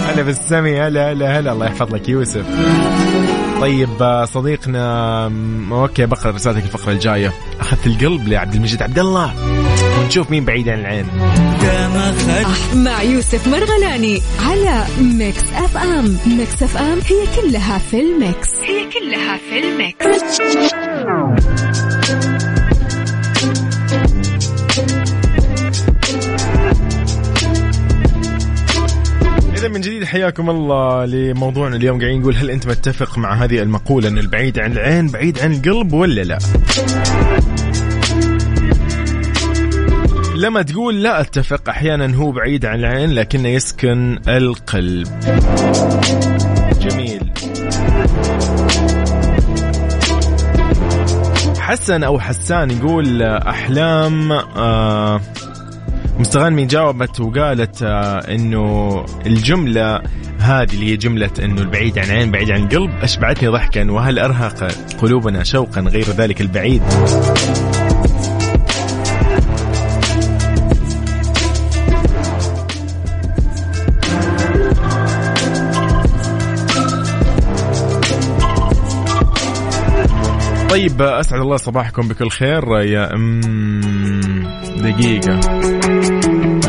[0.07, 2.45] هلا بالسمي هلا هلا هلا الله يحفظ لك يوسف.
[3.61, 5.31] طيب صديقنا
[5.71, 7.33] okay بقرأ رسالتك الفقرة الجاية.
[7.59, 9.33] أخذت القلب لعبد المجيد عبد الله.
[9.99, 11.05] ونشوف مين بعيد عن العين.
[12.75, 16.17] مع يوسف مرغلاني على Mix FM.
[16.27, 18.49] Mix FM هي كلها في ال mix.
[18.63, 20.41] هي كلها في ال mix.
[29.57, 31.99] إذا من جديد حياكم الله لموضوعنا اليوم.
[31.99, 35.93] قاعدين نقول هل أنت متفق مع هذه المقولة أن البعيد عن العين بعيد عن القلب
[35.93, 36.37] ولا لا؟
[40.35, 45.07] لما تقول لا أتفق أحيانا هو بعيد عن العين لكنه يسكن القلب.
[46.81, 47.31] جميل.
[51.59, 55.21] حسن أو حسان يقول أحلام آه
[56.19, 60.01] مستغانمي جاوبت وقالت آه إنه الجملة
[60.39, 64.71] هذه اللي هي جملة إنه البعيد عن العين بعيد عن القلب أشبعتني ضحكا وهل أرهق
[65.01, 66.81] قلوبنا شوقا غير ذلك البعيد؟
[80.69, 83.15] طيب أسعد الله صباحكم بكل خير يا
[84.77, 85.39] دقيقة.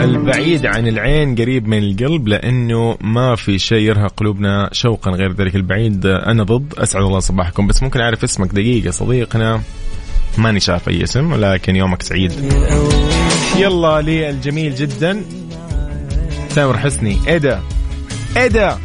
[0.04, 5.56] البعيد عن العين قريب من القلب لأنه ما في شيء يرهق قلوبنا شوقا غير ذلك
[5.56, 6.06] البعيد.
[6.06, 7.66] أنا ضد أسعد الله صباحكم.
[7.66, 8.52] بس ممكن أعرف اسمك.
[8.52, 9.62] دقيقة صديقنا.
[10.38, 12.32] ماني شايف أي اسم ولكن يومك سعيد.
[13.56, 15.22] يلا للجميل جدا.
[16.54, 17.38] تامر حسني.
[17.38, 17.60] ده
[18.36, 18.78] إيه ده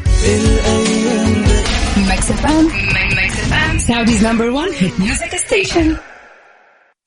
[1.97, 5.95] Mix FM Saudi's number 1 hit music station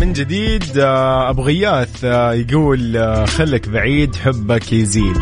[0.00, 5.16] من جديد آه، أبو غياث آه، يقول آه، خلك بعيد حبك يزيد.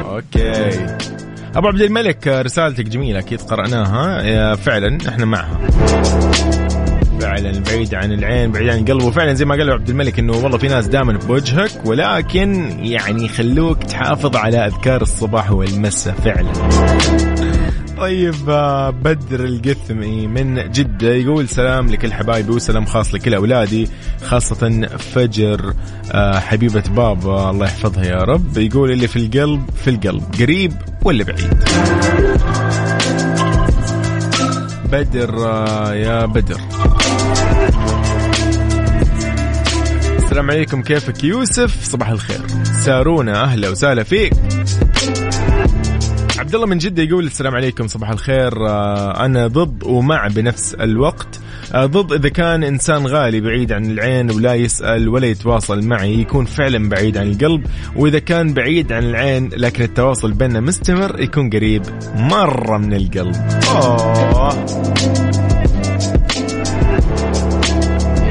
[0.00, 0.86] أوكي.
[1.56, 4.54] أبو عبد الملك رسالتك جميلة أكيد قرأناها.
[4.54, 5.58] فعلا إحنا معها.
[7.20, 9.02] فعلا بعيد عن العين بعيد عن القلب.
[9.02, 13.84] وفعلا زي ما قال عبد الملك إنه والله في ناس دائما بوجهك ولكن يعني يخلوك
[13.84, 16.52] تحافظ على أذكار الصباح والمساء فعلا.
[17.96, 23.88] طيب آه، بدر القثمي من جدة يقول سلام لكل حبايبي وسلام خاص لكل أولادي
[24.24, 25.74] خاصة فجر
[26.12, 27.50] آه، حبيبة بابا.
[27.50, 28.58] الله يحفظها يا رب.
[28.58, 30.72] يقول اللي في القلب في القلب قريب
[31.04, 31.64] ولا بعيد؟
[34.92, 36.60] بدر آه، يا بدر.
[40.18, 42.40] السلام عليكم كيفك؟ يوسف صباح الخير.
[42.84, 44.32] سارونا أهلا وسهلا فيك.
[46.46, 48.68] عبد الله من جدة يقول السلام عليكم صباح الخير.
[48.68, 51.40] آه، أنا ضد ومع بنفس الوقت.
[51.74, 56.44] آه، ضد إذا كان إنسان غالي بعيد عن العين ولا يسأل ولا يتواصل معي يكون
[56.44, 57.66] فعلا بعيد عن القلب.
[57.96, 61.82] وإذا كان بعيد عن العين لكن التواصل بيننا مستمر يكون قريب
[62.16, 63.36] مرة من القلب.
[63.70, 64.66] أوه.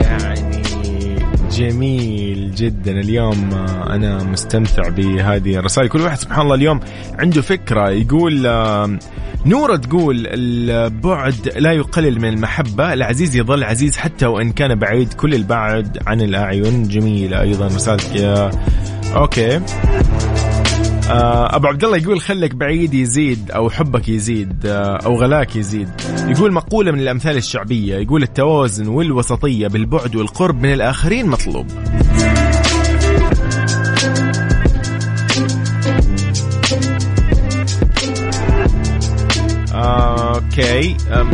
[0.01, 0.62] يعني
[1.51, 2.24] جميل.
[2.56, 2.91] جدا.
[2.91, 3.50] اليوم
[3.89, 5.89] أنا مستمتع بهذه الرسائل.
[5.89, 6.80] كل واحد سبحان الله اليوم
[7.20, 7.89] عنده فكرة.
[7.89, 8.41] يقول
[9.46, 12.94] نورة تقول البعد لا يقلل من المحبة.
[12.94, 15.13] العزيز يظل عزيز حتى وإن كان بعيد.
[15.13, 16.88] كل البعد عن الأعين.
[16.88, 18.52] جميلة أيضا رسالتك يا
[19.15, 19.62] أوكي.
[21.10, 25.89] أبو عبد الله يقول خلك بعيد يزيد أو حبك يزيد أو غلاك يزيد.
[26.28, 27.96] يقول مقولة من الأمثال الشعبية.
[27.96, 31.68] يقول التوازن والوسطية بالبعد والقرب من الآخرين مطلوب.
[39.86, 41.32] okay أم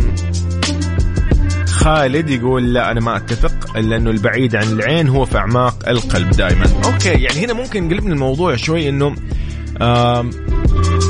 [1.65, 6.65] خالد يقول لا أنا ما أتفق لأنه البعيد عن العين هو في أعماق القلب دائما
[6.85, 9.15] okay يعني هنا ممكن قلبنا الموضوع شوي إنه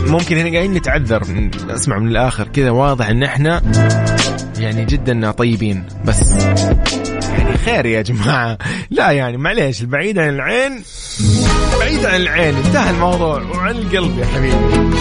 [0.07, 1.23] ممكن هنا قاعدين نتعذر
[1.69, 3.61] اسمع من الآخر كذا واضح إن إحنا
[4.57, 5.85] يعني جدا طيبين.
[6.05, 6.31] بس
[7.21, 8.57] يعني خير يا جماعة.
[8.89, 10.83] لا يعني معليش البعيد عن العين
[11.79, 12.55] بعيد عن العين.
[12.55, 14.91] انتهى الموضوع وعن القلب يا حبيبي.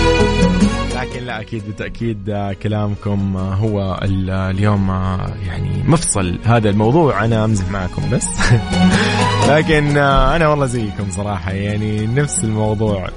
[1.10, 7.24] لكن لا أكيد بالتأكيد آه، كلامكم آه، هو اليوم آه، يعني مفصل هذا الموضوع.
[7.24, 8.26] أنا أمزح معكم بس.
[9.50, 13.08] لكن أنا والله زيكم صراحة يعني نفس الموضوع.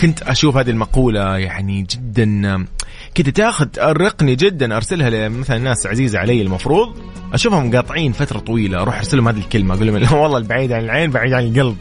[0.00, 2.66] كنت أشوف هذه المقولة يعني جدا
[3.14, 6.96] كذا تاخذ تأرقني جدا أرسلها لمثلا ناس عزيزه علي المفروض.
[7.32, 11.10] أشوفهم مقاطعين فترة طويلة أروح ارسل لهم هذه الكلمة أقول لهم والله البعيد عن العين
[11.10, 11.76] بعيد عن القلب.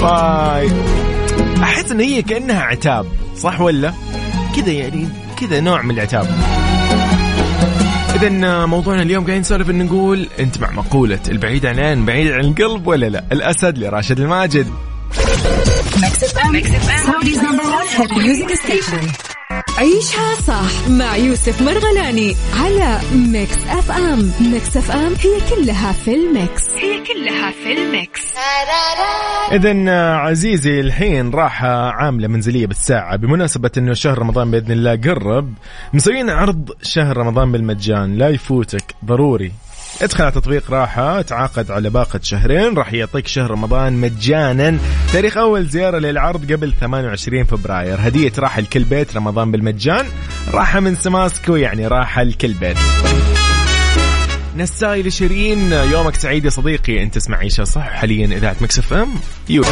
[0.00, 0.04] ف
[1.62, 3.92] أحس إن هي كأنها عتاب صح ولا؟
[4.56, 5.08] كذا يعني
[5.40, 6.26] كذا نوع من العتاب.
[8.14, 12.40] اذا موضوعنا اليوم قاعدين نسولف إن نقول أنت مع مقولة البعيد عن العين بعيد عن
[12.40, 14.66] القلب ولا لا؟ الأسد لراشد الماجد.
[19.80, 24.32] عيشها صح مع يوسف مرغلاني على Mix FM.
[24.40, 26.62] Mix FM هي كلها في ال mix.
[26.76, 28.20] هي كلها في ال mix.
[29.52, 33.16] اذا عزيزي الحين راحة عاملة منزلية بالساعة.
[33.16, 35.54] بمناسبة إنه شهر رمضان بإذن الله قرب
[35.92, 38.16] مسويين عرض شهر رمضان بالمجان.
[38.16, 39.52] لا يفوتك ضروري.
[40.02, 44.78] ادخل على تطبيق راحة تعاقد على باقة شهرين راح يعطيك شهر رمضان مجانا.
[45.12, 47.96] تاريخ أول زيارة للعرض قبل 28 فبراير.
[48.00, 50.06] هدية راحة لكل بيت رمضان بالمجان.
[50.52, 52.76] راحة من سماسكو يعني راحة لكل بيت.
[54.56, 57.02] نساي لشيرين يومك سعيد يا صديقي.
[57.02, 59.08] أنت تسمع عيشها صح حاليا إذاعة Mix FM.
[59.48, 59.62] يو.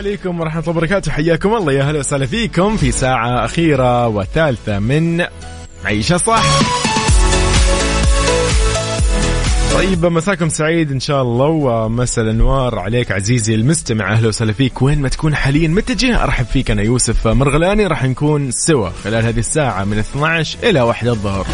[0.00, 1.12] عليكم ورحمة الله وبركاته.
[1.12, 1.72] حياكم الله.
[1.72, 5.24] يا هلا وسهلا فيكم في ساعة أخيرة وثالثة من
[5.84, 6.42] عيشها صح.
[9.74, 11.46] طيب مساكم سعيد إن شاء الله.
[11.46, 14.12] ومساء الأنوار عليك عزيزي المستمع.
[14.12, 14.82] أهلا وسهلا فيك.
[14.82, 17.86] وين ما تكون حاليا متجه أرحب فيك أنا يوسف مرغلاني.
[17.86, 21.46] راح نكون سوا خلال هذه الساعة من 12 إلى 1 الظهر.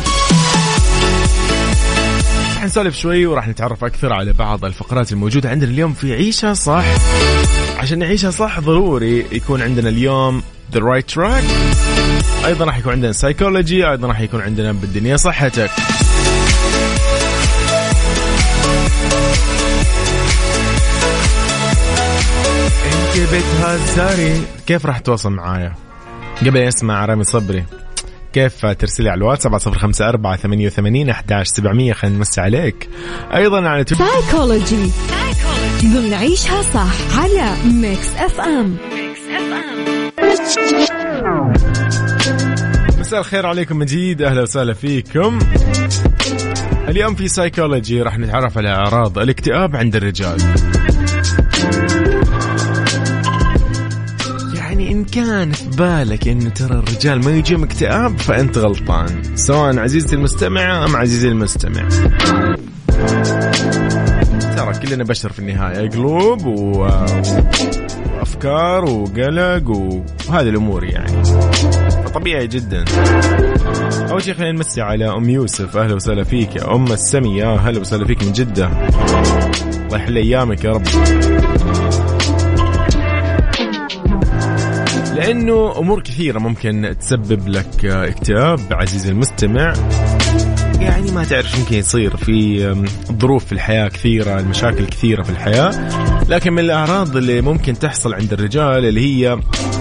[2.54, 6.84] راح نسولف شوي وراح نتعرف أكثر على بعض الفقرات الموجودة عندنا اليوم في عيشها صح.
[7.78, 11.44] عشان نعيشها صح ضروري يكون عندنا اليوم the right track
[12.46, 15.70] أيضا راح يكون عندنا سايكولوجي أيضا راح يكون عندنا بالدنيا صحتك.
[22.86, 25.74] انت بتهزري كيف راح تتواصل معايا؟
[26.40, 27.64] قبل أسمع رامي صبري
[28.32, 32.88] كيف ترسلي على الواتس 7054 88 11700 خلينا نمسي عليك.
[33.34, 34.90] أيضا على تويتر سايكولوجي
[35.84, 38.76] ضمن عيشها صح على Mix FM
[42.98, 45.38] مساء الخير عليكم من جديد أهلا وسهلا فيكم.
[46.88, 50.36] اليوم في سايكولوجي راح نتعرف على أعراض الاكتئاب عند الرجال.
[54.54, 60.16] يعني إن كان في بالك انه ترى الرجال ما يجيهم اكتئاب فأنت غلطان سواء عزيزتي
[60.16, 61.88] المستمعة أم عزيزي المستمع.
[64.72, 65.90] ترى كلنا بشر في النهاية.
[65.90, 66.88] قلوب و...
[68.18, 69.70] وأفكار وقلق
[70.28, 71.24] وهذه الأمور يعني.
[72.04, 72.84] فطبيعي جدا.
[74.10, 75.76] أول شيء خلينا نمسي على أم يوسف.
[75.76, 78.66] أهلا وسهلا فيك يا أم السمي يا هلا وسهلا فيك من جدة.
[78.66, 80.86] الله يحل أيامك يا رب.
[85.14, 88.60] لأنه أمور كثيرة ممكن تسبب لك اكتئاب.
[88.70, 89.72] عزيزي المستمع
[90.80, 92.74] يعني ما تعرف يمكن يصير في
[93.20, 95.70] ظروف في الحياة كثيرة المشاكل كثيرة في الحياة.
[96.28, 99.38] لكن من الأعراض اللي ممكن تحصل عند الرجال اللي هي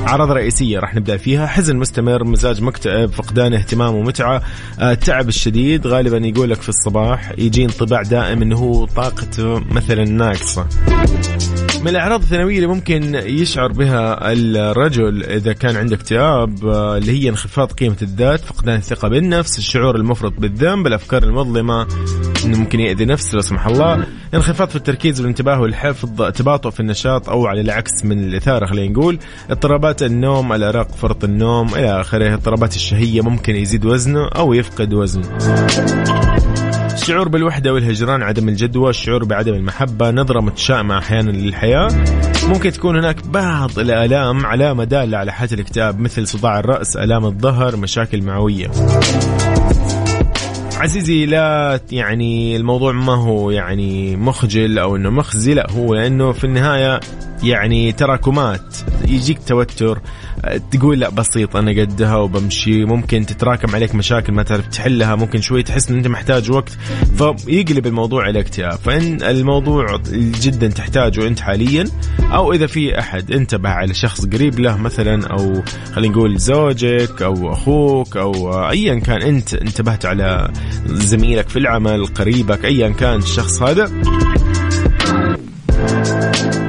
[0.08, 1.48] أعراض رئيسية راح نبدأ فيها.
[1.48, 4.42] حزن مستمر مزاج مكتئب فقدان اهتمام ومتعة
[4.80, 10.04] آه، التعب الشديد غالبا يقول لك في الصباح يجي انطباع دائم أنه هو طاقته مثلا
[10.04, 10.68] ناقصة.
[11.86, 17.30] من الأعراض الثانوية اللي ممكن يشعر بها الرجل إذا كان عنده اكتئاب آه، اللي هي
[17.30, 21.88] انخفاض قيمة الذات فقدان الثقة بالنفس الشعور المفرط بالذنب الأفكار المظلمة
[22.46, 24.06] أنه ممكن يأذي نفسه لا سمح الله.
[24.34, 29.20] انخفاض في التركيز والانتباه والحفظ تباطؤ في النشاط أو على العكس من الإثارة خلينا نقول.
[29.50, 32.34] اضطرابات النوم الأرق فرط النوم إلى آخره.
[32.34, 35.38] اضطرابات الشهية ممكن يزيد وزنه أو يفقد وزنه.
[36.96, 41.88] الشعور بالوحدة والهجران عدم الجدوى الشعور بعدم المحبة نظرة متشائمة أحيانا للحياة.
[42.48, 47.76] ممكن تكون هناك بعض الآلام علامة دالة على حالة الاكتئاب مثل صداع الرأس آلام الظهر
[47.78, 48.72] مشاكل معوية.
[50.86, 56.44] عزيزي لا يعني الموضوع ما هو يعني مخجل أو إنه مخزي لا هو لأنه في
[56.44, 57.00] النهاية
[57.44, 58.78] يعني تراكمات.
[59.08, 60.02] يجيك توتر
[60.72, 62.86] تقول لا بسيط أنا قدها وبمشي.
[62.86, 66.78] ممكن تتراكم عليك مشاكل ما تعرف تحلها ممكن شوي تحس إن أنت محتاج وقت
[67.18, 68.78] فيقلب الموضوع إلى اكتئاب.
[68.78, 70.02] فإن الموضوع
[70.42, 71.86] جدا تحتاجه أنت حاليا
[72.32, 75.64] أو إذا في أحد انتبه على شخص قريب له مثلا أو
[75.94, 80.52] خلينا نقول زوجك أو أخوك أو ايا كان أنت انتبهت على
[80.86, 83.92] زميلك في العمل قريبك ايا كان الشخص هذا.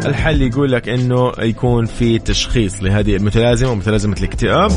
[0.07, 4.71] الحل يقول لك إنه يكون في تشخيص لهذه المتلازمة ومتلازمة الاكتئاب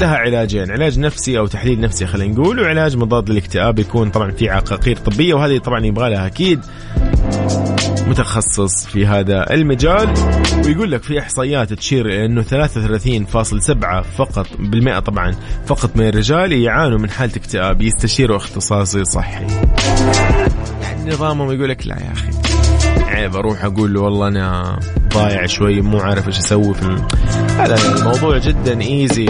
[0.00, 4.50] لها علاجين علاج نفسي أو تحليل نفسي خلينا نقول وعلاج مضاد للاكتئاب يكون طبعا في
[4.50, 6.60] عقاقير طبية وهذه طبعا يبغى لها أكيد.
[8.06, 10.14] متخصص في هذا المجال
[10.66, 15.34] ويقول لك في إحصائيات تشير إلى إنه 33.7 فقط بالمئة طبعا
[15.66, 19.46] فقط من الرجال يعانوا من حالة اكتئاب يستشيروا اختصاصي صحي.
[20.82, 22.30] يعني نظامهم يقول لك لا يا أخي.
[23.06, 24.78] عيب أروح أقول له والله أنا
[25.14, 26.96] ضايع شوي مو عارف إيش أسوي في
[27.58, 29.26] هذا الموضوع جدا ايزي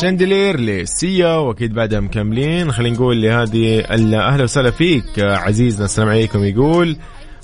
[0.00, 2.72] شاندلير لسيا وأكيد بعدها مكملين.
[2.72, 5.04] خلينا نقول لهذه أهلا وسهلا فيك.
[5.18, 6.44] عزيزنا السلام عليكم.
[6.44, 6.96] يقول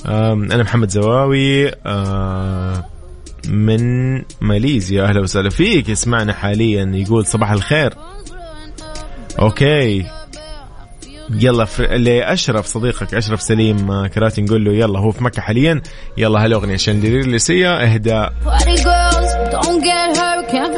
[0.07, 1.71] أنا محمد زواوي
[3.49, 5.05] من ماليزيا.
[5.05, 5.89] أهلا وسهلا فيك.
[5.89, 6.93] يسمعنا حاليا.
[6.95, 7.95] يقول صباح الخير.
[9.39, 10.07] okay.
[11.31, 15.83] يلا لأشرف صديقك أشرف سليم آه، كراتي نقول له يلا هو في مكة حاليا.
[16.17, 17.93] يلا هالاغنيه Chandelier ل Sia.
[17.93, 18.33] اهداء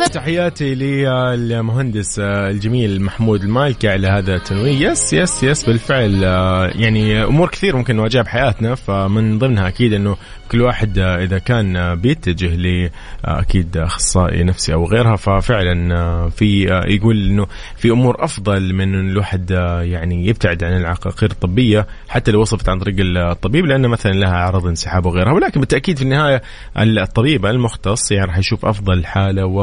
[0.09, 4.91] تحياتي للمهندس آه، الجميل محمود المالكي على هذا التنويه.
[4.91, 10.17] yes yes yes بالفعل آه، يعني أمور كثير ممكن نواجهها بحياتنا فمن ضمنها أكيد إنه
[10.53, 12.91] كل واحد إذا كان بيتجه ل
[13.25, 17.47] أكيد أخصائي نفسي أو غيرها ففعلا في يقول إنه
[17.77, 19.51] في أمور أفضل من الواحد
[19.83, 24.67] يعني يبتعد عن العقاقير الطبية حتى لو وصفت عن طريق الطبيب لأن مثلا لها أعراض
[24.67, 25.33] انسحاب وغيرها.
[25.33, 26.43] ولكن بالتأكيد في النهاية
[26.77, 29.58] الطبيب المختص يعني راح يشوف أفضل حالة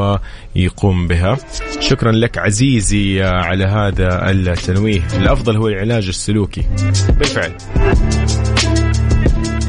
[0.56, 1.38] ويقوم بها.
[1.80, 5.02] شكرا لك عزيزي على هذا التنويه.
[5.16, 6.64] الأفضل هو العلاج السلوكي.
[7.08, 7.52] بالفعل.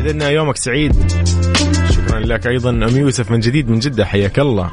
[0.05, 0.95] اذا يومك سعيد.
[1.91, 2.47] شكرا لك.
[2.47, 4.05] أيضا أم يوسف من جديد من جدة.
[4.05, 4.71] حياك الله.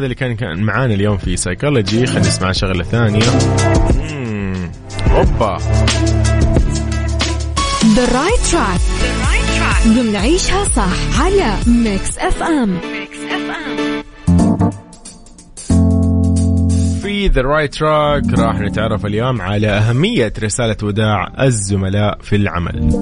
[0.00, 3.22] هذا اللي كان معانا اليوم في سايكولوجي خلينا نسمع شغلة ثانية.
[5.10, 5.58] أوبا.
[7.94, 8.80] the right track
[9.86, 12.78] ضمن عيشها صح على Mix FM
[17.02, 23.00] في the right track راح نتعرف اليوم على أهمية رسالة وداع الزملاء في العمل.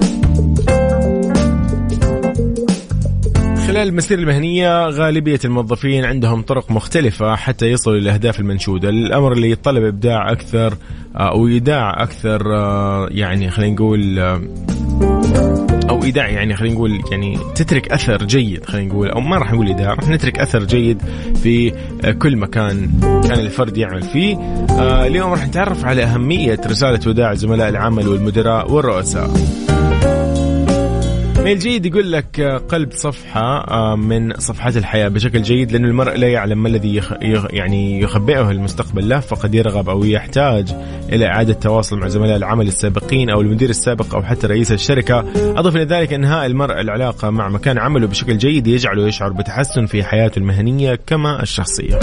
[3.79, 8.89] خلال المسيرة المهنية غالبية الموظفين عندهم طرق مختلفة حتى يصلوا للأهداف المنشودة.
[8.89, 10.73] الأمر اللي يتطلب إبداع أكثر
[11.15, 14.41] آه، أو إيداع أكثر آه، يعني خلينا نقول آه،
[15.89, 19.67] أو إيداع يعني خلينا نقول يعني تترك أثر جيد خلينا نقول أو ما راح نقول
[19.67, 21.01] إيداع راح نترك أثر جيد
[21.43, 21.73] في
[22.21, 24.37] كل مكان كان الفرد يعمل فيه.
[24.79, 29.29] اليوم راح نتعرف على أهمية رسالة وداع زملاء العمل والمدراء والرؤساء.
[31.39, 36.27] من الجيد يقول لك قلب صفحة آه، من صفحات الحياة بشكل جيد لأن المرء لا
[36.27, 37.13] يعلم ما الذي يخ
[37.49, 39.09] يعني يخبئه المستقبل.
[39.09, 40.75] له فقد يرغب أو يحتاج
[41.11, 45.19] إلى إعادة تواصل مع زملاء العمل السابقين أو المدير السابق أو حتى رئيس الشركة.
[45.35, 50.03] أضف إلى ذلك إنهاء المرء العلاقة مع مكان عمله بشكل جيد يجعله يشعر بتحسن في
[50.03, 51.99] حياته المهنية كما الشخصية.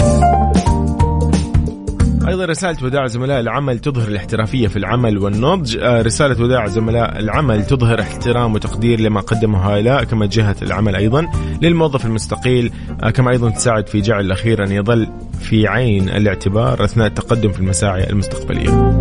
[2.27, 5.77] أيضا رسالة وداع زملاء العمل تظهر الاحترافية في العمل والنضج.
[5.77, 11.27] آه، رسالة وداع زملاء العمل تظهر احترام وتقدير لما قدمه هؤلاء كما جهة العمل أيضا
[11.61, 12.71] للموظف المستقيل.
[13.03, 15.07] آه، كما أيضا تساعد في جعل الأخير أن يظل
[15.39, 18.97] في عين الاعتبار أثناء التقدم في المساعي المستقبلية.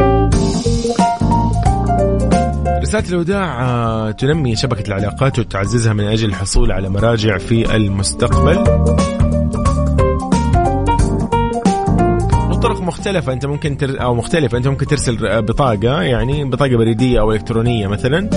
[2.82, 8.64] رسالة الوداع آه، تنمي شبكة العلاقات وتعززها من أجل الحصول على مراجع في المستقبل.
[12.86, 13.32] مختلفة.
[13.32, 14.02] أنت ممكن تر...
[14.02, 14.58] أو مختلفة.
[14.58, 18.30] أنت ممكن ترسل بطاقة يعني بطاقة بريدية أو إلكترونية مثلا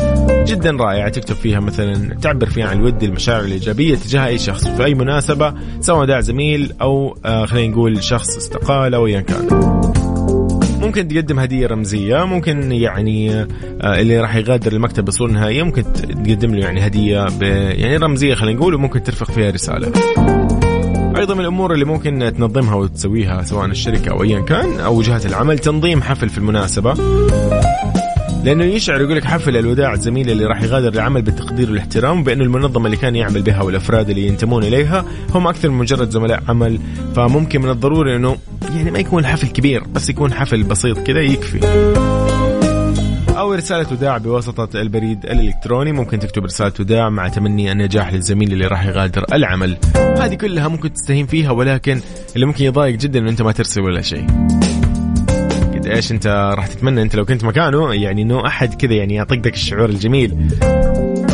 [0.43, 4.85] جدا رائعة تكتب فيها مثلا تعبر فيها عن الود المشاعر الإيجابية تجاه أي شخص في
[4.85, 9.69] أي مناسبة سواء داع زميل أو آه خلينا نقول شخص استقال أو أيا كان.
[10.81, 13.47] ممكن تقدم هدية رمزية ممكن يعني آه،
[14.01, 18.73] اللي راح يغادر المكتب بصوره نهائيه ممكن تقدم له يعني هدية يعني رمزية خلينا نقول
[18.75, 19.91] وممكن ترفق فيها رسالة.
[21.20, 25.59] أيضا من الأمور اللي ممكن تنظمها وتسويها سواء الشركة أو ايا كان أو جهه العمل
[25.59, 26.93] تنظيم حفل في المناسبة.
[28.43, 32.86] لأنه يشعر يقول لك حفل الوداع زميلي اللي راح يغادر العمل بالتقدير والاحترام بأنه المنظمة
[32.86, 35.05] اللي كان يعمل بها والأفراد اللي ينتمون إليها
[35.36, 36.80] هم أكثر من مجرد زملاء عمل.
[37.15, 38.38] فممكن من الضروري إنه
[38.76, 41.59] يعني ما يكون حفل كبير بس يكون حفل بسيط كذا يكفي.
[43.39, 45.91] أو رسالة وداع بواسطة البريد الإلكتروني.
[45.91, 49.77] ممكن تكتب رسالة وداع مع تمني النجاح للزميل اللي راح يغادر العمل.
[49.95, 51.99] هذه كلها ممكن تستهين فيها ولكن
[52.35, 54.27] اللي ممكن يضايق جدا أنه أنت ما ترسل ولا شيء.
[55.73, 59.43] قد إيش أنت راح تتمنى أنت لو كنت مكانه؟ يعني إنه أحد كذا يعني يعطيك
[59.43, 60.35] ذاك الشعور الجميل.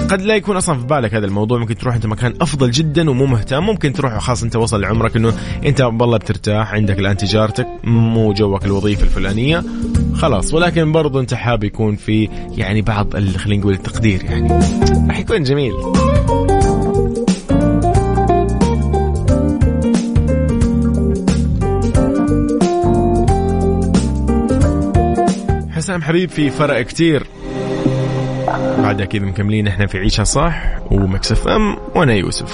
[0.10, 1.60] قد لا يكون أصلا في بالك هذا الموضوع.
[1.60, 3.64] ممكن تروح أنت مكان أفضل جدا ومو مهتم.
[3.64, 5.34] ممكن تروح خلاص أنت وصل لعمرك إنه
[5.66, 6.74] أنت والله بترتاح.
[6.74, 9.64] عندك الآن تجارتك مو جوك الوظيفة الفلانية.
[10.16, 10.53] خلاص.
[10.53, 14.60] ولكن برضو أنت حاب يكون في يعني بعض خلينا نقول التقدير يعني.
[15.08, 15.74] راح يكون جميل.
[25.72, 27.28] حسام حبيب في فرق كتير.
[28.86, 32.54] بعدها كذا مكملين إحنا في عيشها صح و Mix FM وأنا يوسف.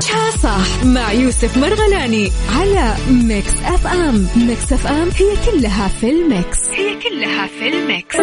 [0.00, 4.26] عيشها صح مع يوسف مرغلاني على Mix FM.
[4.36, 6.58] Mix FM هي كلها في ال mix.
[6.72, 8.16] هي كلها في ال mix.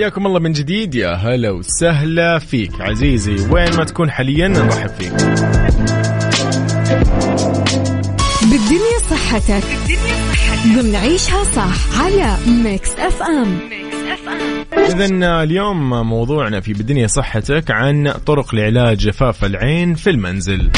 [0.00, 0.94] حياكم الله من جديد.
[0.94, 3.36] يا هلا وسهلا فيك عزيزي.
[3.50, 5.12] وين ما تكون حاليا نرحب فيك.
[8.42, 9.64] بالدنيا صحتك.
[9.64, 13.58] بالدنيا صحتك ضمن عيشها صح على Mix FM
[14.72, 20.70] إذا اليوم موضوعنا في بالدنيا صحتك عن طرق لعلاج جفاف العين في المنزل.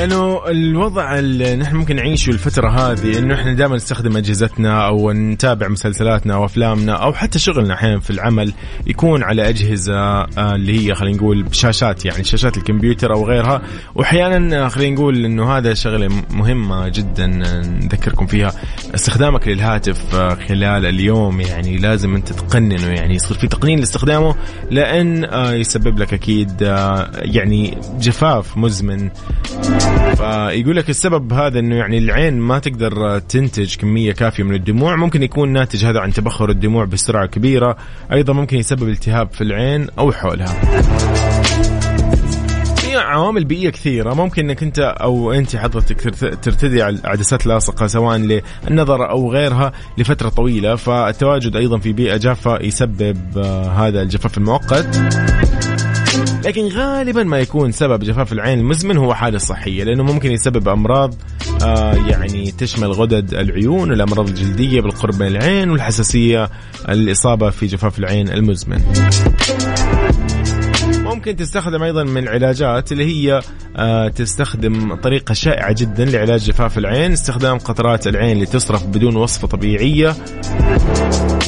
[0.00, 5.68] لأنه الوضع اللي نحن ممكن نعيشه الفترة هذه إنه إحنا دائما نستخدم أجهزتنا أو نتابع
[5.68, 8.52] مسلسلاتنا أو أفلامنا أو حتى شغلنا أحيانا في العمل
[8.86, 13.62] يكون على أجهزة آه، اللي هي خلينا نقول شاشات يعني شاشات الكمبيوتر أو غيرها.
[13.94, 17.26] واحيانا خلينا نقول إنه هذا شغلة مهمة جدا
[17.82, 18.52] نذكركم فيها.
[18.94, 24.34] استخدامك للهاتف آه، خلال اليوم يعني لازم أنت تقننه يعني يصير في تقنين لاستخدامه
[24.70, 26.62] لأن آه، يسبب لك أكيد
[27.22, 29.10] يعني جفاف مزمن.
[30.20, 34.96] فيقول لك السبب هذا إنه يعني العين ما تقدر تنتج كمية كافية من الدموع.
[34.96, 37.76] ممكن يكون ناتج هذا عن تبخر الدموع بسرعة كبيرة.
[38.12, 40.46] أيضا ممكن يسبب التهاب في العين أو حولها.
[42.76, 44.14] في عوامل بيئية كثيرة.
[44.14, 46.00] ممكن إنك أنت أو أنت حضرتك
[46.42, 50.74] ترتدي عدسات لاصقة سواء للنظر أو غيرها لفترة طويلة.
[50.76, 55.00] فالتواجد أيضا في بيئة جافة يسبب آه، هذا الجفاف المؤقت.
[56.46, 61.14] لكن غالبا ما يكون سبب جفاف العين المزمن هو حالة صحية لأنه ممكن يسبب أمراض
[61.62, 66.50] آه يعني تشمل غدد العيون والأمراض الجلدية بالقرب من العين والحساسية
[66.88, 68.82] الإصابة في جفاف العين المزمن.
[71.14, 73.40] ممكن تستخدم أيضا من العلاجات اللي هي
[73.76, 79.48] آه تستخدم طريقة شائعة جدا لعلاج جفاف العين استخدام قطرات العين اللي تصرف بدون وصفة
[79.48, 80.14] طبيعية.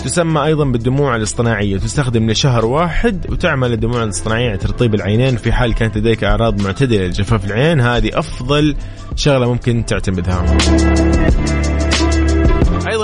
[0.05, 1.79] تسمى أيضا بالدموع الاصطناعية.
[1.79, 7.45] تستخدم لشهر واحد وتعمل الدموع الاصطناعيه ترطيب العينين في حال كانت لديك أعراض معتدلة لجفاف
[7.45, 7.81] العين.
[7.81, 8.77] هذه أفضل
[9.17, 10.57] شغلة ممكن تعتمدها.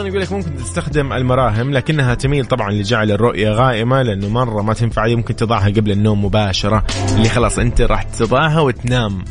[0.09, 5.07] يقول لك ممكن تستخدم المراهم لكنها تميل طبعا لجعل الرؤية غائمة لأنه مرة ما تنفع
[5.07, 6.85] ممكن تضعها قبل النوم مباشرة
[7.17, 9.25] اللي خلاص أنت راح تضعها وتنام.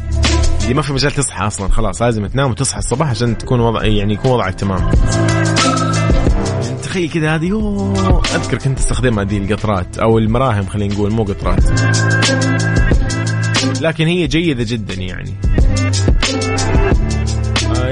[0.64, 4.14] اللي ما في مجال تصحى أصلا خلاص لازم تنام وتصحى الصباح عشان تكون وضع يعني
[4.14, 4.92] يكون وضعك تمام.
[6.84, 7.48] تخيل كذا هذه
[8.36, 11.64] أذكر كنت أستخدمها هذه القطرات أو المراهم خلينا نقول مو قطرات.
[13.82, 15.34] لكن هي جيدة جدا يعني.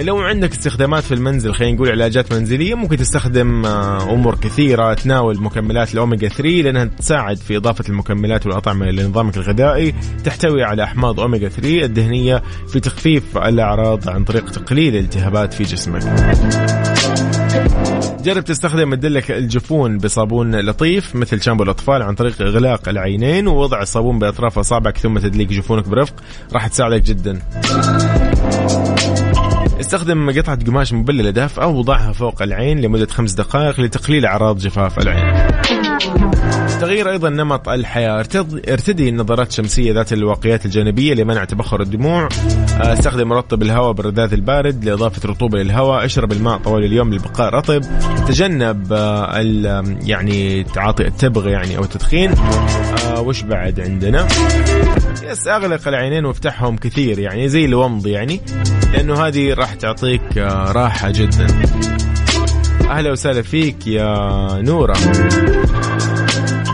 [0.02, 5.42] لو عندك استخدامات في المنزل خلينا نقول علاجات منزلية ممكن تستخدم آه، أمور كثيرة تناول
[5.42, 9.94] مكملات الاوميجا 3 لأنها تساعد في إضافة المكملات والأطعمة لنظامك الغذائي
[10.24, 16.02] تحتوي على أحماض اوميجا 3 الدهنية في تخفيف الأعراض عن طريق تقليل الالتهابات في جسمك.
[18.24, 24.20] جرب تستخدم مدلك الجفون بصابون لطيف مثل شامبو الأطفال عن طريق إغلاق العينين ووضع الصابون
[24.20, 26.16] بأطراف أصابعك ثم تدليك جفونك برفق
[26.54, 27.40] راح تساعدك جدا.
[29.86, 35.50] استخدم قطعة قماش مبللة دافئة وضعها فوق العين لمدة خمس دقائق لتقليل أعراض جفاف العين.
[36.82, 38.24] تغيير أيضا نمط الحياة.
[38.70, 42.24] ارتدي النظارات الشمسية ذات الواقيات الجانبية لمنع تبخر الدموع.
[42.82, 46.06] آه، استخدم مرطب الهواء بالرذاذ البارد لإضافة رطوبة للهواء.
[46.06, 47.82] اشرب الماء طوال اليوم للبقاء رطب.
[48.28, 52.32] تجنب آه، يعني تعاطي التبغ يعني أو التدخين.
[52.32, 54.28] آه، وش بعد عندنا؟
[55.24, 58.42] يس أغلق العينين وافتحهم كثير يعني زي الومض يعني.
[58.96, 61.48] لأنه هذه راح تعطيك راحة جدا.
[62.90, 64.08] أهلا وسهلا فيك يا
[64.62, 64.98] نورة.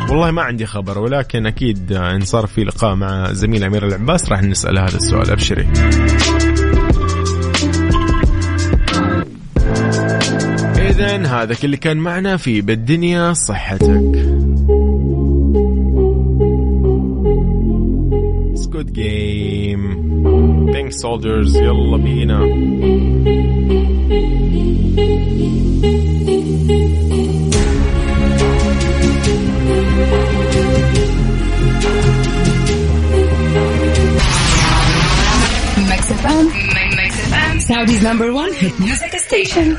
[0.09, 4.43] والله ما عندي خبر ولكن أكيد إن صار في لقاء مع زميل أمير العباس راح
[4.43, 5.31] نسأل هذا السؤال.
[5.31, 5.67] أبشري.
[10.89, 14.11] اذا هذا كل اللي كان معنا في بالدنيا صحتك.
[18.55, 19.50] Squid Game
[20.91, 22.39] Pink Soldiers يلا بينا.
[37.69, 39.77] Saudi's number one hit music station.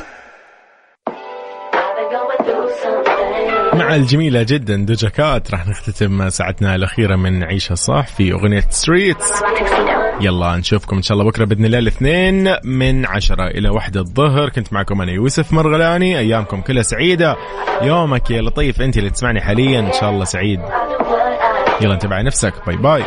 [3.73, 9.31] مع الجميلة جدا Doja Cat راح نختتم ساعتنا الأخيرة من عيشها صح في أغنية Streets
[10.21, 14.73] يلا نشوفكم إن شاء الله بكرة بإذن الله الاثنين من عشرة إلى واحدة الظهر كنت
[14.73, 17.35] معكم أنا يوسف مرغلاني أيامكم كلها سعيدة
[17.81, 20.59] يومك يا لطيف أنت اللي تسمعني حاليا إن شاء الله سعيد
[21.81, 23.03] يلا انتبه على نفسك باي باي